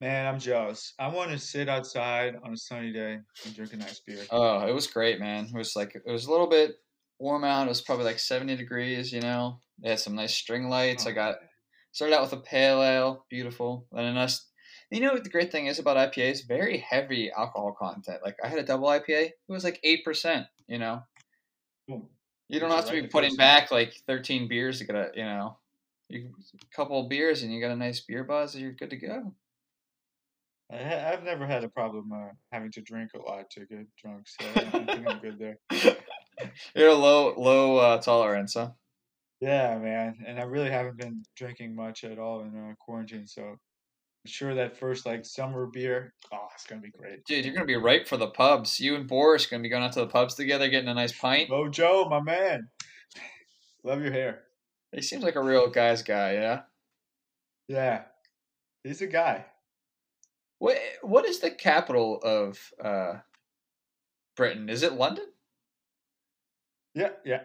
Man, 0.01 0.27
I'm 0.27 0.39
jealous. 0.39 0.93
I 0.97 1.07
want 1.09 1.31
to 1.31 1.37
sit 1.37 1.67
outside 1.67 2.37
on 2.43 2.53
a 2.53 2.57
sunny 2.57 2.93
day 2.93 3.19
and 3.45 3.55
drink 3.55 3.73
a 3.73 3.77
nice 3.77 3.99
beer. 3.99 4.23
Oh, 4.29 4.65
it 4.65 4.73
was 4.73 4.87
great, 4.87 5.19
man. 5.19 5.45
It 5.45 5.57
was 5.57 5.75
like 5.75 5.93
it 5.95 6.09
was 6.09 6.25
a 6.25 6.31
little 6.31 6.47
bit 6.47 6.77
warm 7.19 7.43
out. 7.43 7.65
It 7.65 7.69
was 7.69 7.81
probably 7.81 8.05
like 8.05 8.19
seventy 8.19 8.55
degrees. 8.55 9.11
You 9.11 9.19
know, 9.19 9.59
they 9.81 9.89
had 9.89 9.99
some 9.99 10.15
nice 10.15 10.33
string 10.33 10.69
lights. 10.69 11.05
I 11.05 11.11
Oh, 11.11 11.15
got 11.15 11.35
started 11.91 12.15
out 12.15 12.21
with 12.21 12.33
a 12.33 12.37
pale 12.37 12.81
ale, 12.81 13.25
beautiful, 13.29 13.87
then 13.91 14.15
us. 14.15 14.48
You 14.91 15.01
know 15.01 15.13
what 15.13 15.23
the 15.23 15.29
great 15.29 15.51
thing 15.51 15.67
is 15.67 15.77
about 15.77 15.97
IPAs? 15.97 16.47
Very 16.47 16.79
heavy 16.79 17.31
alcohol 17.31 17.75
content. 17.79 18.21
Like 18.23 18.37
I 18.43 18.47
had 18.47 18.59
a 18.59 18.63
double 18.63 18.87
IPA, 18.87 19.27
it 19.27 19.33
was 19.47 19.63
like 19.63 19.79
eight 19.83 20.03
percent. 20.03 20.47
You 20.67 20.79
know, 20.79 21.03
Boom. 21.87 22.07
you 22.47 22.59
don't 22.59 22.71
have 22.71 22.85
to 22.85 23.01
be 23.01 23.07
putting 23.07 23.35
back 23.35 23.71
like 23.71 23.93
thirteen 24.07 24.47
beers 24.47 24.79
to 24.79 24.85
get 24.85 24.95
a 24.95 25.11
you 25.15 25.23
know, 25.23 25.57
you 26.09 26.31
a 26.53 26.75
couple 26.75 26.99
of 27.01 27.09
beers 27.09 27.43
and 27.43 27.53
you 27.53 27.61
got 27.61 27.71
a 27.71 27.75
nice 27.75 27.99
beer 27.99 28.23
buzz. 28.23 28.55
and 28.55 28.63
You're 28.63 28.73
good 28.73 28.89
to 28.89 28.97
go. 28.97 29.33
I've 30.71 31.23
never 31.23 31.47
had 31.47 31.63
a 31.63 31.69
problem 31.69 32.11
uh, 32.13 32.29
having 32.51 32.71
to 32.73 32.81
drink 32.81 33.11
a 33.15 33.19
lot 33.19 33.49
to 33.51 33.65
get 33.65 33.87
drunk, 33.97 34.27
so 34.27 34.45
I 34.55 34.85
think 34.85 35.09
I'm 35.09 35.19
good 35.19 35.39
there. 35.39 35.57
You're 36.75 36.89
a 36.89 36.93
low 36.93 37.33
low 37.37 37.77
uh, 37.77 37.97
tolerance, 37.99 38.53
huh? 38.53 38.71
Yeah, 39.41 39.77
man, 39.79 40.17
and 40.27 40.39
I 40.39 40.43
really 40.43 40.69
haven't 40.69 40.97
been 40.97 41.23
drinking 41.35 41.75
much 41.75 42.03
at 42.03 42.19
all 42.19 42.41
in 42.41 42.55
uh, 42.55 42.73
quarantine, 42.79 43.25
so 43.25 43.57
sure 44.25 44.55
that 44.55 44.77
first 44.77 45.05
like 45.05 45.25
summer 45.25 45.65
beer, 45.65 46.13
oh, 46.31 46.47
it's 46.53 46.65
gonna 46.65 46.81
be 46.81 46.91
great. 46.91 47.25
Dude, 47.25 47.45
you're 47.45 47.53
gonna 47.53 47.65
be 47.65 47.75
ripe 47.75 48.07
for 48.07 48.17
the 48.17 48.27
pubs. 48.27 48.79
You 48.79 48.95
and 48.95 49.07
Boris 49.07 49.45
gonna 49.45 49.63
be 49.63 49.69
going 49.69 49.83
out 49.83 49.93
to 49.93 50.01
the 50.01 50.07
pubs 50.07 50.35
together, 50.35 50.69
getting 50.69 50.89
a 50.89 50.93
nice 50.93 51.17
pint. 51.17 51.49
Oh, 51.51 51.69
Joe, 51.69 52.07
my 52.09 52.21
man, 52.21 52.69
love 53.83 54.01
your 54.01 54.11
hair. 54.11 54.41
He 54.91 55.01
seems 55.01 55.23
like 55.23 55.35
a 55.35 55.43
real 55.43 55.69
guy's 55.69 56.01
guy, 56.01 56.33
yeah. 56.33 56.61
Yeah, 57.67 58.03
he's 58.83 59.01
a 59.01 59.07
guy. 59.07 59.45
What 60.57 60.77
what 61.01 61.25
is 61.25 61.39
the 61.39 61.51
capital 61.51 62.19
of 62.23 62.59
uh, 62.83 63.19
Britain? 64.35 64.69
Is 64.69 64.83
it 64.83 64.93
London? 64.93 65.25
Yeah, 66.95 67.11
yeah, 67.23 67.43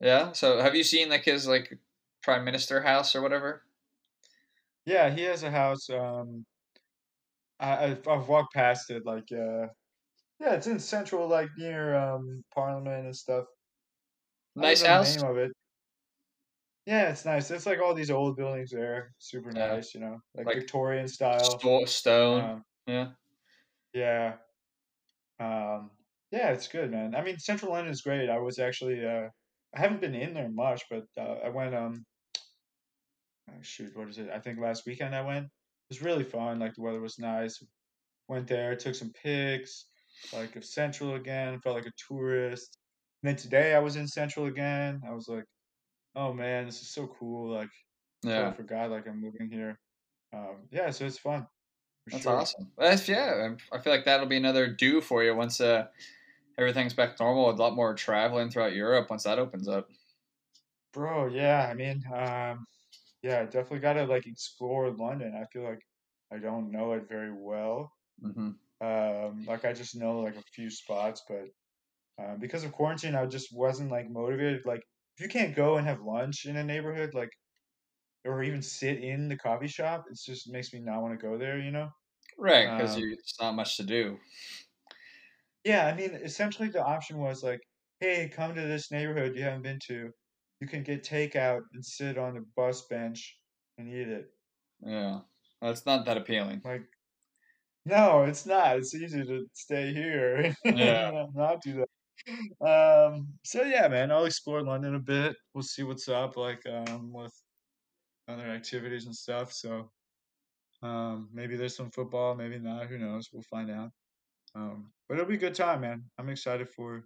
Yeah. 0.00 0.32
So 0.32 0.60
have 0.60 0.74
you 0.74 0.84
seen 0.84 1.08
like 1.08 1.24
his 1.24 1.46
like 1.46 1.78
prime 2.22 2.44
minister 2.44 2.82
house 2.82 3.14
or 3.14 3.22
whatever? 3.22 3.62
Yeah. 4.86 5.10
He 5.10 5.22
has 5.22 5.42
a 5.42 5.50
house. 5.50 5.88
Um, 5.90 6.46
I, 7.58 7.84
I've, 7.86 8.08
I've 8.08 8.28
walked 8.28 8.54
past 8.54 8.90
it. 8.90 9.04
Like, 9.04 9.30
uh, 9.32 9.68
yeah, 10.40 10.54
it's 10.54 10.68
in 10.68 10.80
central, 10.80 11.28
like 11.28 11.50
near 11.58 11.96
um 11.96 12.44
Parliament 12.54 13.06
and 13.06 13.16
stuff. 13.16 13.46
I 14.58 14.66
don't 14.66 14.78
Nice 14.78 14.80
know 14.80 14.90
the 14.90 14.98
house. 14.98 15.14
name 15.14 15.22
of 15.22 15.36
it. 15.38 15.52
Yeah, 16.86 17.10
it's 17.10 17.24
nice. 17.24 17.50
It's 17.50 17.66
like 17.66 17.80
all 17.80 17.94
these 17.94 18.10
old 18.10 18.36
buildings 18.36 18.70
there, 18.70 19.12
super 19.18 19.52
Yeah. 19.54 19.76
nice. 19.76 19.92
You 19.94 20.00
know, 20.00 20.20
like 20.34 20.46
Like 20.46 20.52
Victorian 20.52 21.08
style. 21.08 21.66
sto- 21.66 21.84
stone. 21.86 22.50
Um, 22.50 22.64
Yeah. 22.86 23.14
yeah. 23.92 24.38
Um, 25.38 25.90
yeah, 26.30 26.50
it's 26.52 26.68
good, 26.68 26.90
man. 26.90 27.14
I 27.14 27.22
mean, 27.22 27.38
Central 27.38 27.72
London 27.72 27.92
is 27.92 28.02
great. 28.02 28.28
I 28.28 28.38
was 28.38 28.58
actually, 28.58 29.04
uh, 29.04 29.28
I 29.74 29.80
haven't 29.80 30.00
been 30.00 30.14
in 30.14 30.34
there 30.34 30.48
much, 30.50 30.84
but 30.90 31.04
uh, 31.16 31.40
I 31.44 31.48
went, 31.50 31.74
um, 31.74 32.04
oh, 33.50 33.54
shoot, 33.62 33.96
what 33.96 34.08
is 34.08 34.18
it? 34.18 34.30
I 34.32 34.38
think 34.40 34.58
last 34.60 34.86
weekend 34.86 35.14
I 35.14 35.22
went. 35.22 35.46
It 35.46 35.50
was 35.90 36.02
really 36.02 36.24
fun. 36.24 36.58
Like 36.58 36.74
the 36.74 36.82
weather 36.82 37.00
was 37.00 37.18
nice. 37.18 37.62
Went 38.28 38.48
there, 38.48 38.74
took 38.74 38.94
some 38.94 39.12
pics, 39.12 39.86
like 40.32 40.56
of 40.56 40.64
Central 40.64 41.14
again. 41.14 41.60
Felt 41.60 41.76
like 41.76 41.86
a 41.86 41.92
tourist. 42.08 42.78
And 43.22 43.28
then 43.30 43.36
today 43.36 43.74
I 43.74 43.78
was 43.78 43.96
in 43.96 44.08
Central 44.08 44.46
again. 44.46 45.00
I 45.08 45.12
was 45.14 45.28
like, 45.28 45.44
oh 46.16 46.32
man, 46.32 46.66
this 46.66 46.80
is 46.80 46.92
so 46.92 47.06
cool. 47.06 47.52
Like 47.52 47.70
Yeah. 48.22 48.52
forgot 48.52 48.90
like 48.90 49.06
I'm 49.06 49.20
moving 49.20 49.48
here. 49.50 49.78
Um, 50.32 50.56
yeah, 50.72 50.90
so 50.90 51.06
it's 51.06 51.18
fun 51.18 51.46
That's 52.10 52.24
sure. 52.24 52.36
awesome. 52.36 52.72
That's 52.76 53.08
yeah. 53.08 53.54
I'm- 53.72 53.80
feel 53.82 53.92
like 53.92 54.04
that'll 54.04 54.26
be 54.26 54.36
another 54.36 54.66
do 54.66 55.00
for 55.00 55.22
you 55.22 55.36
once 55.36 55.60
uh, 55.60 55.86
everything's 56.58 56.94
back 56.94 57.16
to 57.16 57.22
normal. 57.22 57.50
A 57.50 57.52
lot 57.52 57.76
more 57.76 57.94
traveling 57.94 58.50
throughout 58.50 58.74
Europe 58.74 59.08
once 59.08 59.22
that 59.22 59.38
opens 59.38 59.68
up. 59.68 59.88
Bro, 60.92 61.26
yeah, 61.28 61.68
I 61.70 61.74
mean, 61.74 62.02
um, 62.12 62.66
yeah, 63.26 63.44
definitely 63.44 63.80
got 63.80 63.94
to 63.94 64.04
like 64.06 64.26
explore 64.26 64.90
London. 64.90 65.34
I 65.34 65.44
feel 65.52 65.64
like 65.64 65.80
I 66.32 66.38
don't 66.38 66.70
know 66.70 66.92
it 66.92 67.08
very 67.08 67.32
well. 67.32 67.92
hmm 68.22 68.58
Um, 68.80 69.44
like 69.46 69.64
I 69.64 69.72
just 69.74 69.96
know 69.96 70.20
like 70.20 70.36
a 70.36 70.42
few 70.54 70.70
spots, 70.70 71.22
but 71.28 71.48
uh, 72.22 72.36
because 72.38 72.64
of 72.64 72.72
quarantine, 72.72 73.14
I 73.16 73.26
just 73.26 73.48
wasn't 73.52 73.90
like 73.92 74.10
motivated. 74.10 74.66
Like 74.66 74.82
if 75.18 75.22
you 75.24 75.28
can't 75.28 75.56
go 75.56 75.78
and 75.78 75.86
have 75.86 76.02
lunch 76.02 76.46
in 76.46 76.56
a 76.56 76.64
neighborhood, 76.64 77.14
like 77.14 77.30
or 78.24 78.42
even 78.42 78.62
sit 78.62 79.02
in 79.02 79.28
the 79.28 79.38
coffee 79.38 79.68
shop, 79.68 80.04
it 80.10 80.18
just 80.24 80.50
makes 80.50 80.72
me 80.72 80.80
not 80.80 81.02
want 81.02 81.18
to 81.18 81.26
go 81.26 81.38
there, 81.38 81.58
you 81.58 81.70
know? 81.70 81.90
Right, 82.38 82.70
because 82.70 82.96
Um, 82.96 83.12
it's 83.18 83.38
not 83.40 83.54
much 83.54 83.76
to 83.76 83.82
do. 83.82 84.18
yeah, 85.64 85.86
I 85.86 85.94
mean, 85.94 86.10
essentially 86.14 86.68
the 86.68 86.84
option 86.84 87.18
was 87.18 87.42
like, 87.42 87.60
hey, 88.00 88.28
come 88.28 88.54
to 88.54 88.60
this 88.62 88.90
neighborhood 88.90 89.36
you 89.36 89.42
haven't 89.42 89.62
been 89.62 89.78
to. 89.86 90.12
You 90.60 90.66
can 90.68 90.82
get 90.82 91.02
takeout 91.04 91.62
and 91.72 91.84
sit 91.84 92.18
on 92.18 92.34
the 92.34 92.42
bus 92.56 92.86
bench 92.86 93.42
and 93.78 93.88
eat 93.88 94.08
it. 94.08 94.32
Yeah, 94.80 95.22
that's 95.60 95.84
not 95.86 96.06
that 96.06 96.16
appealing. 96.16 96.64
Like, 96.64 96.86
no, 97.84 98.24
it's 98.24 98.46
not. 98.46 98.78
It's 98.78 98.94
easy 98.94 99.24
to 99.24 99.46
stay 99.54 99.92
here 99.94 100.54
Yeah. 100.68 101.12
not 101.34 101.62
do 101.62 101.84
that. 101.84 101.88
Um, 102.66 103.38
so 103.44 103.62
yeah, 103.62 103.88
man, 103.88 104.10
I'll 104.12 104.26
explore 104.26 104.62
London 104.62 104.94
a 104.96 105.00
bit. 105.00 105.36
We'll 105.54 105.64
see 105.64 105.82
what's 105.84 106.08
up, 106.08 106.36
like, 106.36 106.66
um, 106.66 107.12
with 107.12 107.32
other 108.28 108.44
activities 108.46 109.06
and 109.06 109.16
stuff. 109.16 109.52
So, 109.52 109.92
um, 110.82 111.30
maybe 111.32 111.56
there's 111.56 111.76
some 111.76 111.90
football, 111.92 112.34
maybe 112.36 112.58
not. 112.58 112.88
Who 112.88 112.98
knows? 112.98 113.28
We'll 113.32 113.42
find 113.50 113.70
out. 113.70 113.90
Um, 114.54 114.92
but 115.08 115.16
it'll 115.16 115.28
be 115.28 115.36
a 115.36 115.38
good 115.38 115.54
time, 115.56 115.82
man. 115.82 116.10
I'm 116.18 116.30
excited 116.30 116.68
for 116.70 117.04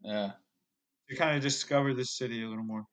Yeah, 0.00 0.34
to 1.08 1.16
kind 1.16 1.36
of 1.36 1.42
discover 1.42 1.94
this 1.94 2.16
city 2.16 2.42
a 2.42 2.48
little 2.48 2.64
more. 2.64 2.84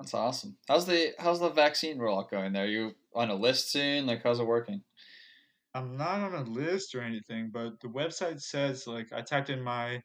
That's 0.00 0.14
awesome. 0.14 0.56
How's 0.66 0.86
the 0.86 1.12
how's 1.18 1.40
the 1.40 1.50
vaccine 1.50 1.98
rollout 1.98 2.30
going 2.30 2.54
there? 2.54 2.66
You 2.66 2.92
on 3.14 3.28
a 3.28 3.34
list 3.34 3.70
soon? 3.70 4.06
Like, 4.06 4.22
how's 4.22 4.40
it 4.40 4.46
working? 4.46 4.82
I'm 5.74 5.98
not 5.98 6.20
on 6.20 6.34
a 6.34 6.42
list 6.50 6.94
or 6.94 7.02
anything, 7.02 7.50
but 7.52 7.78
the 7.80 7.88
website 7.88 8.40
says 8.40 8.86
like 8.86 9.12
I 9.12 9.20
typed 9.20 9.50
in 9.50 9.62
my 9.62 10.02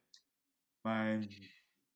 my 0.84 1.22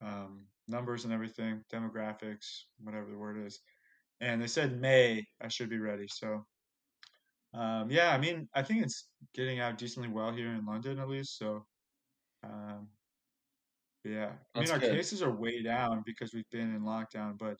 um, 0.01 0.45
numbers 0.69 1.03
and 1.03 1.13
everything, 1.13 1.61
demographics, 1.71 2.61
whatever 2.81 3.11
the 3.11 3.17
word 3.17 3.45
is, 3.45 3.59
and 4.21 4.41
they 4.41 4.47
said 4.47 4.79
May 4.79 5.25
I 5.41 5.49
should 5.49 5.69
be 5.69 5.79
ready. 5.79 6.07
So 6.07 6.45
um, 7.53 7.91
yeah, 7.91 8.13
I 8.13 8.17
mean 8.17 8.47
I 8.55 8.63
think 8.63 8.81
it's 8.81 9.09
getting 9.35 9.59
out 9.59 9.77
decently 9.77 10.07
well 10.09 10.31
here 10.31 10.53
in 10.53 10.65
London 10.65 10.99
at 10.99 11.09
least. 11.09 11.37
So 11.37 11.65
um, 12.45 12.87
yeah, 14.05 14.31
I 14.55 14.61
mean 14.61 14.71
our 14.71 14.79
good. 14.79 14.95
cases 14.95 15.21
are 15.21 15.35
way 15.35 15.61
down 15.61 16.01
because 16.05 16.33
we've 16.33 16.49
been 16.49 16.73
in 16.73 16.81
lockdown, 16.83 17.37
but 17.37 17.57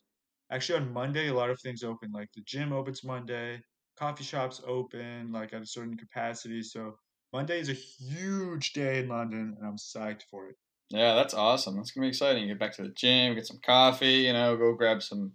actually 0.50 0.80
on 0.80 0.92
Monday 0.92 1.28
a 1.28 1.34
lot 1.34 1.50
of 1.50 1.60
things 1.60 1.82
open, 1.84 2.10
like 2.12 2.28
the 2.34 2.42
gym 2.42 2.72
opens 2.72 3.04
Monday, 3.04 3.62
coffee 3.96 4.24
shops 4.24 4.60
open 4.66 5.32
like 5.32 5.52
at 5.52 5.62
a 5.62 5.66
certain 5.66 5.96
capacity. 5.96 6.62
So 6.62 6.96
Monday 7.32 7.60
is 7.60 7.68
a 7.68 7.74
huge 7.74 8.72
day 8.72 9.00
in 9.00 9.08
London, 9.08 9.54
and 9.58 9.66
I'm 9.66 9.76
psyched 9.76 10.22
for 10.30 10.48
it. 10.48 10.56
Yeah, 10.90 11.14
that's 11.14 11.34
awesome. 11.34 11.76
That's 11.76 11.92
gonna 11.92 12.04
be 12.06 12.08
exciting. 12.08 12.48
Get 12.48 12.58
back 12.58 12.72
to 12.74 12.82
the 12.82 12.88
gym, 12.90 13.34
get 13.34 13.46
some 13.46 13.60
coffee. 13.60 14.22
You 14.26 14.32
know, 14.32 14.56
go 14.56 14.74
grab 14.74 15.02
some 15.02 15.34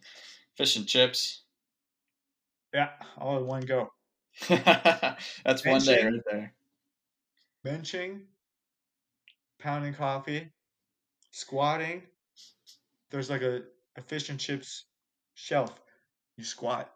fish 0.58 0.75
and 0.75 0.88
chips. 0.88 1.45
Yeah, 2.73 2.91
all 3.17 3.38
in 3.39 3.47
one 3.47 3.65
go. 3.65 3.89
that's 4.49 5.65
one 5.65 5.84
day 5.86 5.97
Benching, 5.97 6.06
right 6.06 6.21
there. 6.30 6.56
benching, 7.63 8.30
pounding 9.60 9.93
coffee, 9.93 10.54
squatting. 11.32 12.08
There's 13.10 13.32
like 13.32 13.41
a, 13.41 13.63
a 13.95 14.01
fish 14.04 14.30
and 14.30 14.39
chips 14.39 14.86
shelf. 15.36 15.80
You 16.38 16.43
squat. 16.43 16.91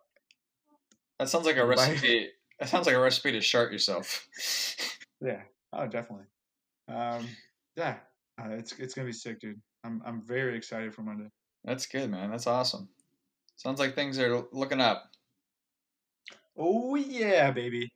That 1.19 1.29
sounds 1.29 1.45
like 1.45 1.57
a 1.57 1.65
recipe. 1.65 2.29
That 2.59 2.69
sounds 2.69 2.87
like 2.87 2.95
a 2.95 2.99
recipe 2.99 3.31
to 3.33 3.41
shart 3.41 3.71
yourself. 3.71 4.27
Yeah. 5.21 5.41
Oh, 5.73 5.85
definitely. 5.85 6.27
Um, 6.87 7.27
yeah. 7.75 7.97
Uh, 8.41 8.51
it's 8.51 8.71
it's 8.79 8.93
gonna 8.93 9.05
be 9.05 9.11
sick, 9.11 9.39
dude. 9.41 9.59
I'm 9.83 10.01
I'm 10.05 10.25
very 10.25 10.55
excited 10.55 10.93
for 10.93 11.01
Monday. 11.01 11.29
That's 11.65 11.85
good, 11.85 12.09
man. 12.09 12.31
That's 12.31 12.47
awesome. 12.47 12.87
Sounds 13.57 13.79
like 13.79 13.95
things 13.95 14.17
are 14.17 14.45
looking 14.53 14.79
up. 14.79 15.03
Oh 16.57 16.95
yeah, 16.95 17.51
baby. 17.51 17.91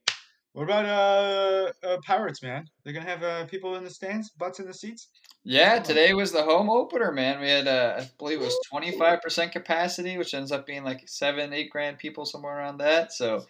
What 0.51 0.63
about 0.63 0.86
uh, 0.86 1.71
uh 1.88 1.97
Pirates, 2.06 2.43
man? 2.43 2.65
They're 2.84 2.93
gonna 2.93 3.10
have 3.10 3.23
uh 3.23 3.45
people 3.45 3.75
in 3.75 3.86
the 3.86 3.89
stands, 3.89 4.29
butts 4.32 4.60
in 4.60 4.67
the 4.67 4.73
seats. 4.73 5.08
Yeah, 5.45 5.79
today 5.79 6.13
was 6.13 6.32
the 6.32 6.43
home 6.43 6.69
opener, 6.69 7.12
man. 7.12 7.41
We 7.41 7.49
had, 7.49 7.67
uh, 7.67 7.95
I 7.99 8.10
believe 8.17 8.39
it 8.39 8.45
was 8.45 8.58
25% 8.71 9.51
capacity, 9.51 10.17
which 10.17 10.34
ends 10.34 10.53
up 10.53 10.65
being 10.65 10.86
like 10.86 11.03
seven, 11.06 11.51
eight 11.51 11.69
grand 11.69 11.97
people, 11.97 12.25
somewhere 12.25 12.58
around 12.58 12.77
that. 12.77 13.12
So 13.12 13.45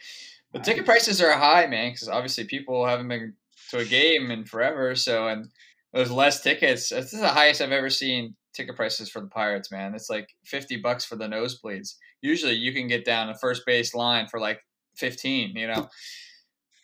the 0.53 0.60
ticket 0.60 0.86
prices 0.86 1.21
are 1.21 1.32
high, 1.32 1.67
man, 1.67 1.91
because 1.91 2.10
obviously 2.10 2.45
people 2.45 2.86
haven't 2.86 3.10
been 3.10 3.34
to 3.69 3.77
a 3.79 3.86
game 3.86 4.32
in 4.32 4.43
forever. 4.45 4.95
So, 4.95 5.27
and 5.27 5.49
there's 5.93 6.12
less 6.12 6.41
tickets. 6.41 6.89
This 6.89 7.13
is 7.13 7.19
the 7.19 7.27
highest 7.27 7.62
I've 7.62 7.71
ever 7.71 7.91
seen 7.91 8.36
ticket 8.53 8.75
prices 8.75 9.10
for 9.10 9.19
the 9.21 9.27
Pirates, 9.27 9.71
man. 9.71 9.93
It's 9.93 10.10
like 10.10 10.29
50 10.45 10.77
bucks 10.77 11.06
for 11.06 11.15
the 11.15 11.27
nosebleeds. 11.27 11.95
Usually 12.21 12.53
you 12.53 12.73
can 12.73 12.88
get 12.88 13.06
down 13.06 13.29
a 13.29 13.36
first 13.36 13.63
base 13.67 13.93
line 13.93 14.27
for 14.27 14.39
like 14.39 14.62
15, 14.95 15.56
you 15.56 15.67
know? 15.67 15.89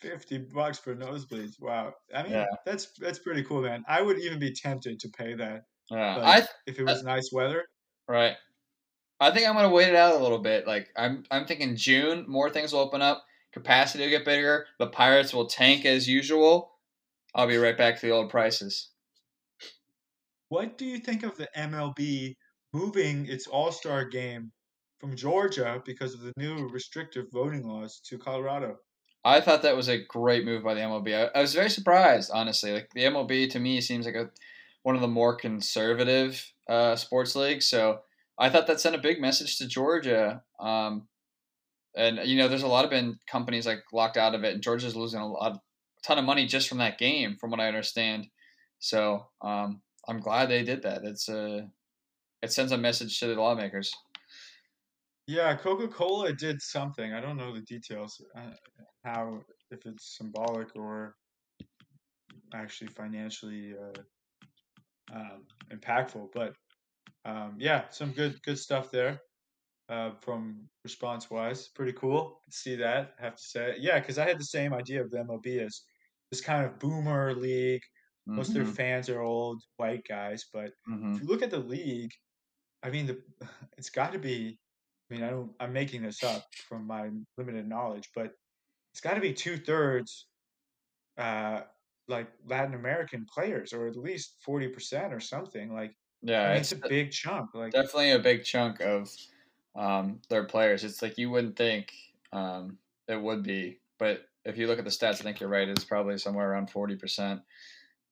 Fifty 0.01 0.38
bucks 0.38 0.79
for 0.79 0.95
nosebleeds. 0.95 1.59
Wow. 1.59 1.93
I 2.15 2.23
mean, 2.23 2.31
Yeah. 2.31 2.45
that's 2.65 2.91
that's 2.99 3.19
pretty 3.19 3.43
cool, 3.43 3.62
man. 3.62 3.83
I 3.88 4.01
would 4.01 4.19
even 4.19 4.39
be 4.39 4.53
tempted 4.53 4.99
to 4.99 5.09
pay 5.09 5.33
that, 5.35 5.63
Yeah. 5.91 6.15
like 6.17 6.43
I, 6.43 6.47
if 6.67 6.79
it 6.79 6.88
I 6.88 6.91
was 6.93 7.03
nice 7.03 7.29
weather. 7.33 7.65
right. 8.07 8.35
I 9.19 9.31
think 9.31 9.45
I'm 9.47 9.55
gonna 9.55 9.69
wait 9.69 9.89
it 9.89 9.95
out 9.95 10.15
a 10.15 10.23
little 10.23 10.39
bit. 10.39 10.65
Like 10.65 10.89
I'm, 10.95 11.25
I'm 11.29 11.45
thinking 11.45 11.75
June, 11.75 12.23
more 12.29 12.49
things 12.49 12.71
will 12.71 12.79
open 12.79 13.01
up, 13.01 13.23
capacity 13.51 14.03
will 14.05 14.12
get 14.12 14.23
bigger, 14.23 14.67
the 14.79 14.88
Pirates 14.88 15.33
will 15.33 15.47
tank 15.47 15.85
as 15.85 16.07
usual. 16.07 16.79
I'll 17.35 17.47
be 17.47 17.57
right 17.57 17.77
back 17.77 17.95
to 17.99 18.05
the 18.05 18.13
old 18.13 18.29
prices. 18.29 18.91
What 20.47 20.77
do 20.77 20.85
you 20.85 20.99
think 20.99 21.23
of 21.23 21.35
the 21.38 21.49
MLB 21.55 22.35
moving 22.73 23.25
its 23.27 23.47
All 23.47 23.71
Star 23.73 24.05
game 24.05 24.51
from 24.99 25.15
Georgia 25.15 25.81
because 25.85 26.13
of 26.13 26.21
the 26.21 26.33
new 26.38 26.67
restrictive 26.69 27.25
voting 27.31 27.67
laws 27.67 27.99
to 28.05 28.17
Colorado? 28.17 28.77
I 29.23 29.41
thought 29.41 29.63
that 29.63 29.75
was 29.75 29.89
a 29.89 30.03
great 30.03 30.45
move 30.45 30.63
by 30.63 30.73
the 30.73 30.82
MLB. 30.82 31.13
I, 31.13 31.38
I 31.38 31.41
was 31.41 31.53
very 31.53 31.69
surprised, 31.69 32.32
honestly. 32.34 32.71
Like 32.71 32.89
the 32.93 33.03
MLB 33.03 33.49
to 33.51 33.60
me 33.60 33.82
seems 33.82 34.05
like 34.05 34.15
a 34.15 34.29
one 34.84 34.95
of 34.95 35.01
the 35.01 35.08
more 35.08 35.36
conservative 35.36 36.51
uh, 36.67 36.95
sports 36.95 37.36
leagues. 37.36 37.65
So 37.67 37.99
I 38.38 38.49
thought 38.49 38.67
that 38.67 38.79
sent 38.79 38.95
a 38.95 38.99
big 38.99 39.19
message 39.19 39.58
to 39.58 39.67
Georgia. 39.67 40.41
Um, 40.60 41.08
and 41.95 42.19
you 42.23 42.38
know, 42.38 42.47
there's 42.47 42.63
a 42.63 42.67
lot 42.67 42.86
of 42.86 42.91
been 42.91 43.19
companies 43.27 43.65
like 43.65 43.84
locked 43.91 44.17
out 44.17 44.36
of 44.36 44.43
it, 44.43 44.53
and 44.53 44.63
Georgia's 44.63 44.95
losing 44.95 45.19
a 45.19 45.27
lot, 45.27 45.53
a 45.53 45.62
ton 46.01 46.17
of 46.17 46.25
money 46.25 46.45
just 46.45 46.69
from 46.69 46.77
that 46.77 46.97
game, 46.97 47.36
from 47.39 47.51
what 47.51 47.60
I 47.60 47.67
understand. 47.67 48.27
So 48.79 49.27
um, 49.41 49.82
I'm 50.08 50.21
glad 50.21 50.49
they 50.49 50.63
did 50.63 50.84
that. 50.84 51.03
It's 51.03 51.27
a, 51.27 51.69
it 52.41 52.53
sends 52.53 52.71
a 52.71 52.77
message 52.77 53.19
to 53.19 53.27
the 53.27 53.36
lawmakers. 53.36 53.93
Yeah, 55.30 55.54
Coca 55.54 55.88
Cola 55.88 56.34
did 56.34 56.60
something. 56.60 57.13
I 57.13 57.22
don't 57.22 57.38
know 57.38 57.54
the 57.54 57.62
details, 57.62 58.20
uh, 58.36 58.50
how 59.06 59.42
if 59.70 59.86
it's 59.86 60.18
symbolic 60.18 60.76
or 60.76 61.13
actually 62.56 62.88
financially 62.88 63.76
uh, 63.80 65.15
um, 65.15 65.44
impactful, 65.72 66.30
but 66.34 66.54
um, 67.26 67.58
yeah, 67.60 67.84
some 67.92 68.12
good 68.12 68.42
good 68.42 68.58
stuff 68.58 68.89
there 68.89 69.22
uh, 69.88 70.13
from 70.20 70.68
response 70.84 71.30
wise. 71.30 71.70
Pretty 71.76 71.94
cool 71.94 72.42
to 72.50 72.58
see 72.58 72.76
that. 72.78 73.12
I 73.20 73.26
have 73.26 73.36
to 73.36 73.44
say, 73.44 73.76
yeah, 73.80 74.00
because 74.00 74.18
I 74.18 74.28
had 74.28 74.39
the 74.39 74.46
same 74.46 74.74
idea 74.74 75.04
of 75.04 75.12
the 75.12 75.20
MLB 75.20 75.63
as 75.63 75.84
this 76.32 76.42
kind 76.42 76.65
of 76.65 76.80
boomer 76.80 77.36
league. 77.36 77.84
Most 78.26 78.50
mm-hmm. 78.50 78.62
of 78.62 78.65
their 78.65 78.76
fans 78.76 79.10
are 79.10 79.22
old 79.22 79.62
white 79.78 80.02
guys, 80.10 80.46
but 80.52 80.72
mm-hmm. 80.89 81.13
if 81.13 81.22
you 81.22 81.28
look 81.28 81.44
at 81.44 81.52
the 81.52 81.60
league, 81.60 82.13
I 82.82 82.89
mean, 82.89 83.06
the 83.06 83.22
it's 83.78 83.92
got 83.92 84.13
to 84.13 84.20
be. 84.20 84.58
I 85.10 85.13
mean, 85.13 85.24
I 85.24 85.30
don't. 85.30 85.52
I'm 85.60 85.74
making 85.74 86.04
this 86.04 86.24
up 86.24 86.45
from 86.67 86.86
my 86.86 87.10
limited 87.38 87.67
knowledge, 87.67 88.10
but 88.15 88.34
it's 88.91 89.02
got 89.02 89.15
to 89.15 89.22
be 89.22 89.34
two 89.34 89.58
thirds, 89.58 90.28
uh, 91.17 91.62
like 92.08 92.28
Latin 92.48 92.76
American 92.76 93.26
players, 93.34 93.74
or 93.74 93.88
at 93.88 93.95
least 93.95 94.36
forty 94.43 94.67
percent 94.67 95.13
or 95.13 95.19
something. 95.19 95.74
Like, 95.74 95.95
yeah, 96.22 96.43
I 96.43 96.48
mean, 96.50 96.58
it's, 96.58 96.72
it's, 96.72 96.86
a 96.86 96.89
big 96.89 97.12
chunk. 97.12 97.56
Like, 97.56 97.72
definitely 97.72 98.12
a 98.12 98.19
big 98.19 98.43
chunk 98.43 98.82
of 98.82 99.10
um, 99.76 100.19
their 100.30 100.43
players. 100.43 100.84
It's 100.84 101.02
like 101.02 101.17
you 101.17 101.32
wouldn't 101.32 101.56
think 101.56 101.91
um, 102.32 102.78
it 103.08 103.19
would 103.19 103.43
be, 103.43 103.80
but 103.98 104.26
if 104.45 104.58
you 104.58 104.67
look 104.67 104.80
at 104.80 104.86
the 104.86 104.91
stats, 104.91 105.19
I 105.19 105.24
think 105.24 105.39
you're 105.39 105.50
right. 105.50 105.67
It's 105.67 105.84
probably 105.84 106.17
somewhere 106.17 106.52
around 106.52 106.69
forty 106.69 106.95
percent 106.95 107.41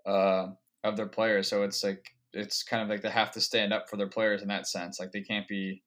uh, 0.05 0.47
of 0.83 0.97
their 0.97 1.07
players. 1.07 1.47
So 1.47 1.61
it's 1.61 1.83
like 1.83 2.15
it's 2.33 2.63
kind 2.63 2.81
of 2.81 2.89
like 2.89 3.01
they 3.01 3.09
have 3.09 3.31
to 3.31 3.41
stand 3.41 3.71
up 3.71 3.89
for 3.89 3.97
their 3.97 4.09
players 4.09 4.41
in 4.41 4.47
that 4.47 4.67
sense. 4.67 4.99
Like 4.99 5.11
they 5.11 5.21
can't 5.21 5.47
be 5.47 5.83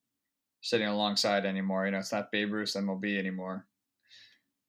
sitting 0.61 0.87
alongside 0.87 1.47
anymore. 1.47 1.87
You 1.87 1.93
know, 1.93 1.99
it's 1.99 2.13
not 2.13 2.33
Babe 2.33 2.53
Ruth 2.53 2.75
MLB 2.75 3.19
anymore. 3.19 3.67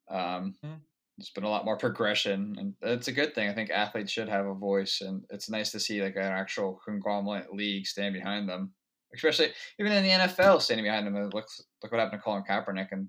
Um, 0.09 0.55
hmm. 0.63 0.73
There's 1.17 1.29
been 1.29 1.43
a 1.43 1.49
lot 1.49 1.65
more 1.65 1.77
progression, 1.77 2.55
and 2.57 2.73
it's 2.81 3.07
a 3.07 3.11
good 3.11 3.35
thing. 3.35 3.47
I 3.47 3.53
think 3.53 3.69
athletes 3.69 4.11
should 4.11 4.29
have 4.29 4.45
a 4.45 4.55
voice, 4.55 5.01
and 5.01 5.23
it's 5.29 5.49
nice 5.49 5.71
to 5.71 5.79
see 5.79 6.01
like 6.01 6.15
an 6.15 6.23
actual 6.23 6.81
conglomerate 6.83 7.53
league 7.53 7.85
stand 7.85 8.13
behind 8.13 8.49
them 8.49 8.73
especially 9.13 9.49
even 9.79 9.91
in 9.91 10.03
the 10.03 10.09
NFL, 10.09 10.61
standing 10.61 10.85
behind 10.85 11.05
them. 11.07 11.15
Look, 11.15 11.47
look 11.83 11.91
what 11.91 11.99
happened 11.99 12.21
to 12.21 12.23
Colin 12.23 12.43
Kaepernick, 12.49 12.89
and 12.91 13.07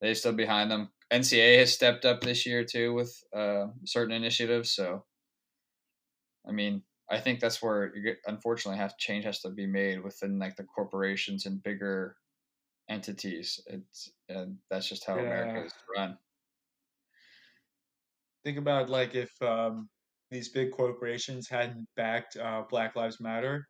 they 0.00 0.14
stood 0.14 0.36
behind 0.36 0.70
them. 0.70 0.90
NCAA 1.12 1.58
has 1.58 1.72
stepped 1.72 2.04
up 2.04 2.20
this 2.20 2.46
year 2.46 2.64
too 2.64 2.92
with 2.94 3.22
uh, 3.34 3.66
certain 3.84 4.14
initiatives. 4.14 4.70
So, 4.70 5.04
I 6.48 6.52
mean, 6.52 6.82
I 7.10 7.18
think 7.18 7.40
that's 7.40 7.60
where 7.62 7.94
you 7.94 8.02
get, 8.02 8.18
unfortunately 8.26 8.78
have 8.78 8.96
change 8.96 9.24
has 9.24 9.40
to 9.40 9.50
be 9.50 9.66
made 9.66 10.02
within 10.02 10.38
like 10.38 10.56
the 10.56 10.64
corporations 10.64 11.46
and 11.46 11.62
bigger 11.62 12.16
entities. 12.88 13.60
It's 13.66 14.12
and 14.28 14.58
that's 14.70 14.88
just 14.88 15.06
how 15.06 15.16
yeah. 15.16 15.22
America 15.22 15.66
is 15.66 15.74
run. 15.96 16.18
Think 18.44 18.58
about 18.58 18.88
like 18.88 19.14
if 19.14 19.30
um, 19.42 19.88
these 20.30 20.48
big 20.48 20.70
corporations 20.70 21.48
hadn't 21.48 21.86
backed 21.96 22.36
uh, 22.36 22.62
Black 22.70 22.96
Lives 22.96 23.20
Matter, 23.20 23.66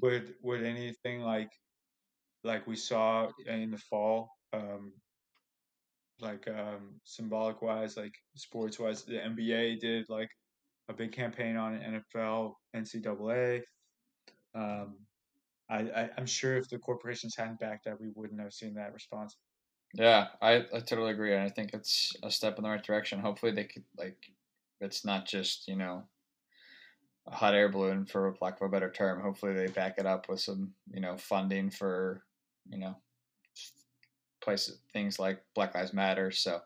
would 0.00 0.34
would 0.42 0.64
anything 0.64 1.20
like 1.20 1.50
like 2.42 2.66
we 2.66 2.76
saw 2.76 3.28
in 3.46 3.70
the 3.70 3.78
fall 3.78 4.30
um 4.52 4.92
like 6.20 6.46
um 6.48 7.00
symbolic 7.04 7.60
wise 7.62 7.96
like 7.96 8.14
sports 8.36 8.78
wise 8.78 9.04
the 9.04 9.14
nba 9.14 9.78
did 9.80 10.06
like 10.08 10.28
a 10.88 10.92
big 10.92 11.12
campaign 11.12 11.56
on 11.56 11.78
nfl 12.14 12.54
ncaa 12.74 13.62
um 14.54 14.96
I, 15.70 16.10
i'm 16.16 16.26
sure 16.26 16.56
if 16.56 16.68
the 16.68 16.78
corporations 16.78 17.34
hadn't 17.36 17.58
backed 17.58 17.86
that 17.86 18.00
we 18.00 18.10
wouldn't 18.14 18.40
have 18.40 18.52
seen 18.52 18.74
that 18.74 18.92
response 18.92 19.36
yeah 19.94 20.28
i, 20.42 20.56
I 20.56 20.80
totally 20.80 21.12
agree 21.12 21.32
and 21.34 21.42
i 21.42 21.48
think 21.48 21.72
it's 21.72 22.14
a 22.22 22.30
step 22.30 22.58
in 22.58 22.64
the 22.64 22.70
right 22.70 22.82
direction 22.82 23.18
hopefully 23.18 23.52
they 23.52 23.64
could 23.64 23.84
like 23.98 24.18
it's 24.80 25.04
not 25.04 25.26
just 25.26 25.66
you 25.66 25.76
know 25.76 26.04
a 27.26 27.34
hot 27.34 27.54
air 27.54 27.68
balloon, 27.68 28.04
for 28.04 28.36
lack 28.40 28.60
of 28.60 28.66
a 28.66 28.68
better 28.68 28.90
term. 28.90 29.20
Hopefully, 29.20 29.54
they 29.54 29.66
back 29.68 29.94
it 29.98 30.06
up 30.06 30.28
with 30.28 30.40
some, 30.40 30.72
you 30.92 31.00
know, 31.00 31.16
funding 31.16 31.70
for, 31.70 32.22
you 32.68 32.78
know, 32.78 32.96
places 34.42 34.78
things 34.92 35.18
like 35.18 35.42
Black 35.54 35.74
Lives 35.74 35.94
Matter. 35.94 36.30
So, 36.30 36.60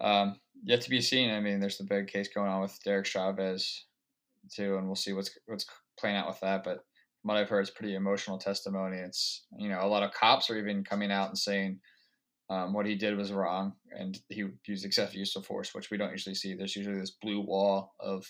um, 0.00 0.38
yet 0.62 0.80
to 0.82 0.90
be 0.90 1.00
seen. 1.00 1.30
I 1.30 1.40
mean, 1.40 1.60
there's 1.60 1.78
the 1.78 1.84
big 1.84 2.06
case 2.08 2.28
going 2.28 2.50
on 2.50 2.62
with 2.62 2.78
Derek 2.84 3.06
Chauvin 3.06 3.58
too, 4.54 4.76
and 4.76 4.86
we'll 4.86 4.94
see 4.94 5.12
what's 5.12 5.30
what's 5.46 5.66
playing 5.98 6.16
out 6.16 6.28
with 6.28 6.40
that. 6.40 6.64
But 6.64 6.84
from 7.20 7.28
what 7.28 7.36
I've 7.36 7.48
heard, 7.48 7.60
it's 7.60 7.70
pretty 7.70 7.94
emotional 7.94 8.38
testimony. 8.38 8.98
It's 8.98 9.46
you 9.58 9.68
know 9.68 9.80
a 9.82 9.88
lot 9.88 10.02
of 10.02 10.12
cops 10.12 10.50
are 10.50 10.58
even 10.58 10.84
coming 10.84 11.10
out 11.10 11.28
and 11.28 11.38
saying. 11.38 11.80
Um, 12.50 12.74
what 12.74 12.84
he 12.84 12.94
did 12.94 13.16
was 13.16 13.32
wrong, 13.32 13.72
and 13.98 14.18
he 14.28 14.44
used 14.66 14.84
excessive 14.84 15.14
use 15.14 15.34
of 15.34 15.46
force, 15.46 15.74
which 15.74 15.90
we 15.90 15.96
don't 15.96 16.10
usually 16.10 16.34
see. 16.34 16.52
There's 16.52 16.76
usually 16.76 17.00
this 17.00 17.16
blue 17.22 17.40
wall 17.40 17.94
of 17.98 18.26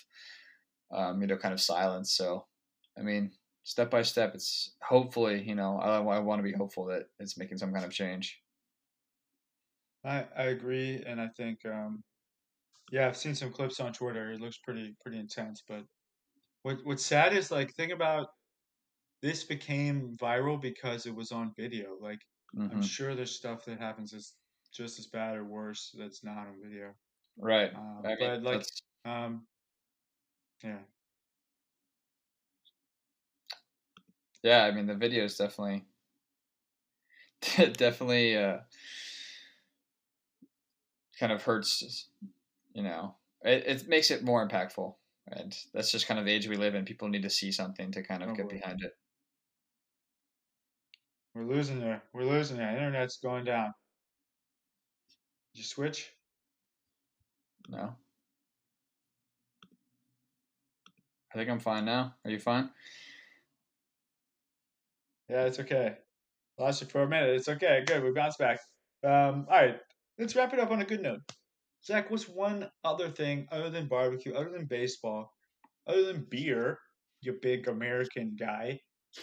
um, 0.93 1.21
you 1.21 1.27
know, 1.27 1.37
kind 1.37 1.53
of 1.53 1.61
silence. 1.61 2.13
So, 2.13 2.45
I 2.97 3.01
mean, 3.01 3.31
step 3.63 3.89
by 3.89 4.01
step, 4.01 4.33
it's 4.35 4.75
hopefully, 4.81 5.43
you 5.43 5.55
know, 5.55 5.77
I, 5.77 5.97
I 5.97 6.19
want 6.19 6.39
to 6.39 6.43
be 6.43 6.53
hopeful 6.53 6.85
that 6.85 7.03
it's 7.19 7.37
making 7.37 7.57
some 7.57 7.73
kind 7.73 7.85
of 7.85 7.91
change. 7.91 8.39
I, 10.03 10.25
I 10.37 10.43
agree. 10.43 11.03
And 11.05 11.19
I 11.19 11.27
think, 11.27 11.59
um, 11.65 12.03
yeah, 12.91 13.07
I've 13.07 13.17
seen 13.17 13.35
some 13.35 13.51
clips 13.51 13.79
on 13.79 13.93
Twitter. 13.93 14.31
It 14.31 14.41
looks 14.41 14.57
pretty, 14.57 14.95
pretty 15.01 15.19
intense. 15.19 15.63
But 15.67 15.83
what, 16.63 16.77
what's 16.83 17.05
sad 17.05 17.33
is 17.33 17.51
like, 17.51 17.73
think 17.73 17.91
about 17.91 18.27
this 19.21 19.43
became 19.43 20.15
viral 20.21 20.61
because 20.61 21.05
it 21.05 21.15
was 21.15 21.31
on 21.31 21.53
video. 21.57 21.97
Like, 21.99 22.19
mm-hmm. 22.55 22.75
I'm 22.75 22.83
sure 22.83 23.15
there's 23.15 23.35
stuff 23.35 23.65
that 23.65 23.79
happens 23.79 24.11
that's 24.11 24.33
just 24.73 24.99
as 24.99 25.07
bad 25.07 25.35
or 25.35 25.43
worse 25.43 25.95
that's 25.97 26.23
not 26.23 26.37
on 26.37 26.55
video. 26.63 26.91
Right. 27.37 27.71
Um, 27.75 28.01
I 28.05 28.09
mean, 28.09 28.17
but 28.19 28.43
like, 28.43 28.65
um, 29.05 29.45
yeah. 30.63 30.77
Yeah, 34.43 34.63
I 34.63 34.71
mean 34.71 34.85
the 34.85 34.93
video 34.93 35.23
is 35.23 35.37
definitely 35.37 35.85
definitely 37.55 38.37
uh, 38.37 38.57
kind 41.19 41.31
of 41.31 41.41
hurts 41.41 42.09
you 42.75 42.83
know 42.83 43.15
it, 43.41 43.63
it 43.65 43.87
makes 43.87 44.11
it 44.11 44.23
more 44.23 44.47
impactful 44.47 44.93
and 45.27 45.57
that's 45.73 45.91
just 45.91 46.07
kind 46.07 46.19
of 46.19 46.25
the 46.25 46.31
age 46.31 46.47
we 46.47 46.57
live 46.57 46.75
in 46.75 46.85
people 46.85 47.07
need 47.07 47.23
to 47.23 47.29
see 47.29 47.51
something 47.51 47.91
to 47.91 48.03
kind 48.03 48.21
of 48.21 48.29
oh, 48.29 48.35
get 48.35 48.49
behind 48.49 48.83
it 48.83 48.91
we're 51.33 51.43
losing 51.43 51.79
there 51.79 52.03
we're 52.13 52.23
losing 52.23 52.57
there 52.57 52.69
internet's 52.69 53.17
going 53.17 53.43
down 53.43 53.73
Did 55.53 55.61
you 55.61 55.63
switch 55.63 56.11
no 57.67 57.95
I 61.35 61.37
think 61.37 61.49
I'm 61.49 61.59
fine 61.59 61.83
now. 61.83 62.15
Are 62.23 62.31
you 62.31 62.39
fine? 62.39 62.69
Yeah, 65.27 65.43
it's 65.43 65.59
okay. 65.59 65.97
Lost 66.57 66.81
you 66.81 66.87
for 66.87 67.03
a 67.03 67.09
minute. 67.09 67.35
It's 67.35 67.49
okay. 67.49 67.83
Good. 67.85 68.01
We 68.01 68.11
bounced 68.11 68.39
back. 68.39 68.59
Um, 69.03 69.45
all 69.49 69.57
right. 69.61 69.75
Let's 70.17 70.33
wrap 70.33 70.53
it 70.53 70.61
up 70.61 70.71
on 70.71 70.81
a 70.81 70.85
good 70.85 71.01
note. 71.01 71.19
Zach, 71.85 72.09
what's 72.09 72.27
one 72.27 72.67
other 72.83 73.09
thing 73.09 73.47
other 73.51 73.69
than 73.69 73.87
barbecue, 73.87 74.33
other 74.33 74.49
than 74.49 74.65
baseball, 74.65 75.31
other 75.87 76.03
than 76.03 76.25
beer? 76.29 76.79
You 77.21 77.37
big 77.41 77.67
American 77.67 78.35
guy. 78.39 78.79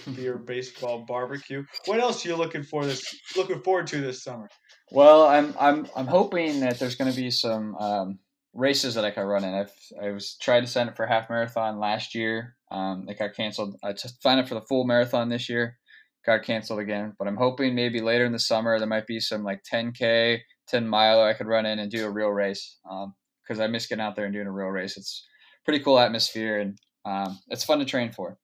Beer, 0.16 0.38
baseball, 0.38 1.04
barbecue. 1.06 1.62
What 1.84 2.00
else 2.00 2.24
are 2.24 2.30
you 2.30 2.36
looking 2.36 2.62
for 2.62 2.86
this? 2.86 3.04
Looking 3.36 3.60
forward 3.60 3.88
to 3.88 4.00
this 4.00 4.24
summer? 4.24 4.48
Well, 4.90 5.26
I'm 5.26 5.54
I'm 5.60 5.86
I'm 5.94 6.06
hoping 6.06 6.60
that 6.60 6.78
there's 6.78 6.94
going 6.94 7.10
to 7.10 7.16
be 7.16 7.30
some 7.30 7.76
um, 7.76 8.18
races 8.54 8.94
that 8.94 9.04
I 9.04 9.10
could 9.10 9.26
run 9.26 9.44
in. 9.44 9.52
I've 9.52 9.72
I 10.02 10.10
was 10.12 10.36
tried 10.40 10.60
to 10.62 10.66
sign 10.66 10.88
up 10.88 10.96
for 10.96 11.06
half 11.06 11.28
marathon 11.28 11.78
last 11.78 12.14
year. 12.14 12.56
Um, 12.70 13.06
it 13.06 13.18
got 13.18 13.34
canceled. 13.34 13.76
I 13.84 13.92
just 13.92 14.22
signed 14.22 14.40
up 14.40 14.48
for 14.48 14.54
the 14.54 14.62
full 14.62 14.84
marathon 14.84 15.28
this 15.28 15.50
year. 15.50 15.78
Got 16.24 16.44
canceled 16.44 16.80
again. 16.80 17.12
But 17.18 17.28
I'm 17.28 17.36
hoping 17.36 17.74
maybe 17.74 18.00
later 18.00 18.24
in 18.24 18.32
the 18.32 18.38
summer 18.38 18.78
there 18.78 18.88
might 18.88 19.06
be 19.06 19.20
some 19.20 19.42
like 19.44 19.60
10k, 19.70 20.38
10 20.72 20.88
mile 20.88 21.22
I 21.22 21.34
could 21.34 21.46
run 21.46 21.66
in 21.66 21.78
and 21.78 21.90
do 21.90 22.06
a 22.06 22.10
real 22.10 22.30
race. 22.30 22.78
Because 22.82 23.60
um, 23.60 23.64
I 23.64 23.66
miss 23.66 23.86
getting 23.86 24.02
out 24.02 24.16
there 24.16 24.24
and 24.24 24.34
doing 24.34 24.46
a 24.46 24.52
real 24.52 24.68
race. 24.68 24.96
It's 24.96 25.24
pretty 25.64 25.84
cool 25.84 25.98
atmosphere 25.98 26.60
and 26.60 26.78
um, 27.04 27.38
it's 27.48 27.64
fun 27.64 27.78
to 27.78 27.84
train 27.84 28.10
for. 28.10 28.38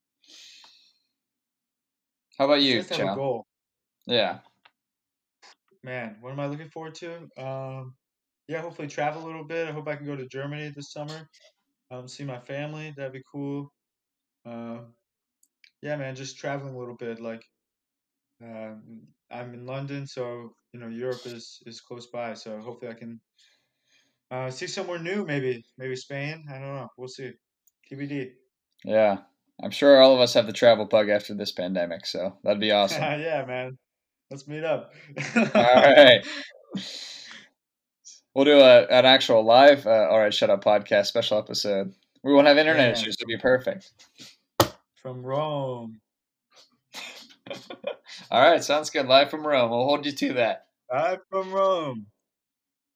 How 2.39 2.45
about 2.45 2.63
you, 2.63 2.77
Just 2.77 2.95
have 2.95 3.13
a 3.13 3.17
goal. 3.17 3.47
Yeah. 4.07 4.39
Man, 5.83 6.17
what 6.21 6.33
am 6.33 6.41
I 6.41 6.47
looking 6.47 6.69
forward 6.69 6.95
to? 6.97 7.29
Um, 7.37 7.95
yeah, 8.47 8.61
hopefully 8.61 8.89
travel 8.89 9.25
a 9.25 9.27
little 9.27 9.45
bit. 9.45 9.67
I 9.67 9.73
hope 9.73 9.89
I 9.89 9.97
can 9.97 10.07
go 10.07 10.17
to 10.17 10.27
Germany 10.27 10.73
this 10.75 10.93
summer, 10.93 11.29
um, 11.91 12.07
see 12.07 12.25
my 12.25 12.39
family. 12.39 12.95
That'd 12.97 13.13
be 13.13 13.23
cool. 13.33 13.73
Uh, 14.47 14.79
yeah, 15.83 15.97
man, 15.97 16.15
just 16.15 16.39
traveling 16.39 16.75
a 16.75 16.79
little 16.79 16.97
bit. 16.97 17.21
Like, 17.21 17.43
um, 18.43 19.03
I'm 19.31 19.55
in 19.55 19.67
London, 19.67 20.07
so 20.07 20.55
you 20.73 20.81
know 20.81 20.89
Europe 20.89 21.21
is 21.27 21.63
is 21.67 21.81
close 21.81 22.07
by. 22.07 22.35
So 22.35 22.59
hopefully 22.61 22.91
I 22.91 22.95
can 22.95 23.21
uh, 24.31 24.51
see 24.51 24.67
somewhere 24.67 24.99
new. 24.99 25.25
Maybe 25.25 25.65
maybe 25.77 25.97
Spain. 25.97 26.45
I 26.51 26.55
don't 26.59 26.75
know. 26.75 26.89
We'll 26.97 27.09
see. 27.09 27.33
TBD. 27.91 28.33
Yeah, 28.85 29.19
I'm 29.63 29.71
sure 29.71 30.01
all 30.01 30.15
of 30.15 30.21
us 30.21 30.35
have 30.35 30.47
the 30.47 30.53
travel 30.53 30.85
bug 30.85 31.09
after 31.09 31.35
this 31.35 31.53
pandemic, 31.53 32.07
so 32.07 32.37
that'd 32.45 32.61
be 32.61 32.71
awesome. 32.79 33.03
yeah, 33.03 33.45
man. 33.47 33.79
Let's 34.31 34.47
meet 34.47 34.63
up. 34.65 34.93
all 35.35 35.51
right. 35.55 36.23
We'll 38.35 38.45
do 38.45 38.61
a, 38.61 38.83
an 38.83 39.05
actual 39.07 39.43
live, 39.45 39.87
uh, 39.87 40.07
all 40.11 40.19
right, 40.19 40.33
shut 40.33 40.51
up 40.51 40.63
podcast 40.63 41.07
special 41.07 41.39
episode. 41.39 41.93
We 42.23 42.33
won't 42.35 42.47
have 42.47 42.59
internet 42.59 42.89
Yeah. 42.95 43.01
issues. 43.01 43.17
It'll 43.19 43.27
be 43.27 43.39
perfect. 43.39 43.91
From 45.03 45.25
Rome. 45.25 46.01
All 48.31 48.41
right, 48.41 48.63
sounds 48.63 48.91
good. 48.91 49.07
Live 49.07 49.31
from 49.31 49.47
Rome. 49.47 49.71
We'll 49.71 49.85
hold 49.85 50.07
you 50.07 50.13
to 50.13 50.33
that. 50.35 50.67
Live 50.93 51.19
from 51.31 51.53
Rome. 51.53 52.07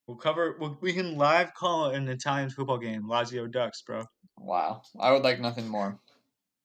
We'll 0.06 0.16
cover. 0.16 0.56
We'll, 0.58 0.78
we 0.80 0.92
can 0.92 1.16
live 1.16 1.54
call 1.54 1.90
an 1.90 2.08
Italian 2.08 2.50
football 2.50 2.78
game. 2.78 3.04
Lazio 3.08 3.50
Ducks, 3.50 3.82
bro. 3.82 4.04
Wow. 4.38 4.82
I 4.98 5.12
would 5.12 5.22
like 5.22 5.40
nothing 5.40 5.68
more. 5.68 5.98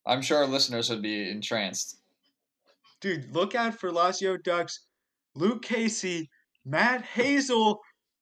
I'm 0.05 0.21
sure 0.21 0.37
our 0.39 0.47
listeners 0.47 0.89
would 0.89 1.01
be 1.01 1.29
entranced. 1.29 1.97
Dude, 3.01 3.33
look 3.33 3.55
out 3.55 3.75
for 3.75 3.91
Lazio 3.91 4.41
Ducks. 4.41 4.85
Luke 5.35 5.61
Casey, 5.61 6.29
Matt 6.65 7.03
Hazel, 7.03 7.79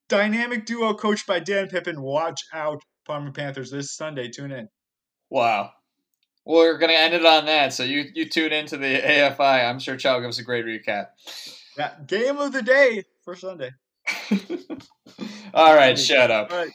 dynamic 0.10 0.66
duo 0.66 0.94
coached 0.94 1.26
by 1.26 1.40
Dan 1.40 1.68
Pippen. 1.70 2.02
Watch 2.02 2.42
out, 2.54 2.82
Parma 3.06 3.32
Panthers 3.32 3.72
this 3.72 3.96
Sunday. 3.96 4.30
Tune 4.30 4.52
in. 4.52 4.68
Wow. 5.30 5.72
Well, 6.46 6.60
we're 6.60 6.78
gonna 6.78 6.94
end 6.94 7.16
it 7.16 7.26
on 7.26 7.46
that. 7.46 7.74
So 7.74 7.84
you 7.84 8.06
you 8.14 8.30
tune 8.30 8.54
into 8.54 8.78
the 8.78 9.02
AFI. 9.02 9.68
I'm 9.68 9.80
sure 9.80 9.98
Chow 9.98 10.20
gives 10.20 10.38
a 10.38 10.44
great 10.44 10.66
recap. 10.66 11.08
Yeah, 11.78 11.94
game 12.06 12.38
of 12.38 12.52
the 12.52 12.62
day 12.62 13.04
for 13.24 13.36
Sunday. 13.36 13.72
All 15.54 15.76
right, 15.76 15.98
shut 15.98 16.30
up. 16.30 16.52
All 16.52 16.58
right. 16.58 16.72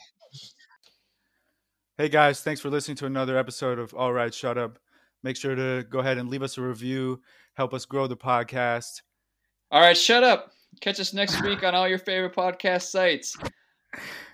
Hey 1.97 2.09
guys, 2.09 2.41
thanks 2.41 2.59
for 2.59 2.69
listening 2.69 2.97
to 2.97 3.05
another 3.05 3.37
episode 3.37 3.77
of 3.79 3.93
All 3.93 4.11
Right, 4.11 4.33
Shut 4.33 4.57
Up. 4.57 4.79
Make 5.23 5.37
sure 5.37 5.55
to 5.55 5.85
go 5.89 5.99
ahead 5.99 6.17
and 6.17 6.29
leave 6.29 6.41
us 6.41 6.57
a 6.57 6.61
review, 6.61 7.21
help 7.53 7.73
us 7.73 7.85
grow 7.85 8.07
the 8.07 8.17
podcast. 8.17 9.01
All 9.69 9.81
right, 9.81 9.95
shut 9.95 10.23
up. 10.23 10.51
Catch 10.79 10.99
us 10.99 11.13
next 11.13 11.41
week 11.43 11.63
on 11.63 11.75
all 11.75 11.87
your 11.87 11.99
favorite 11.99 12.35
podcast 12.35 12.89
sites. 12.89 13.37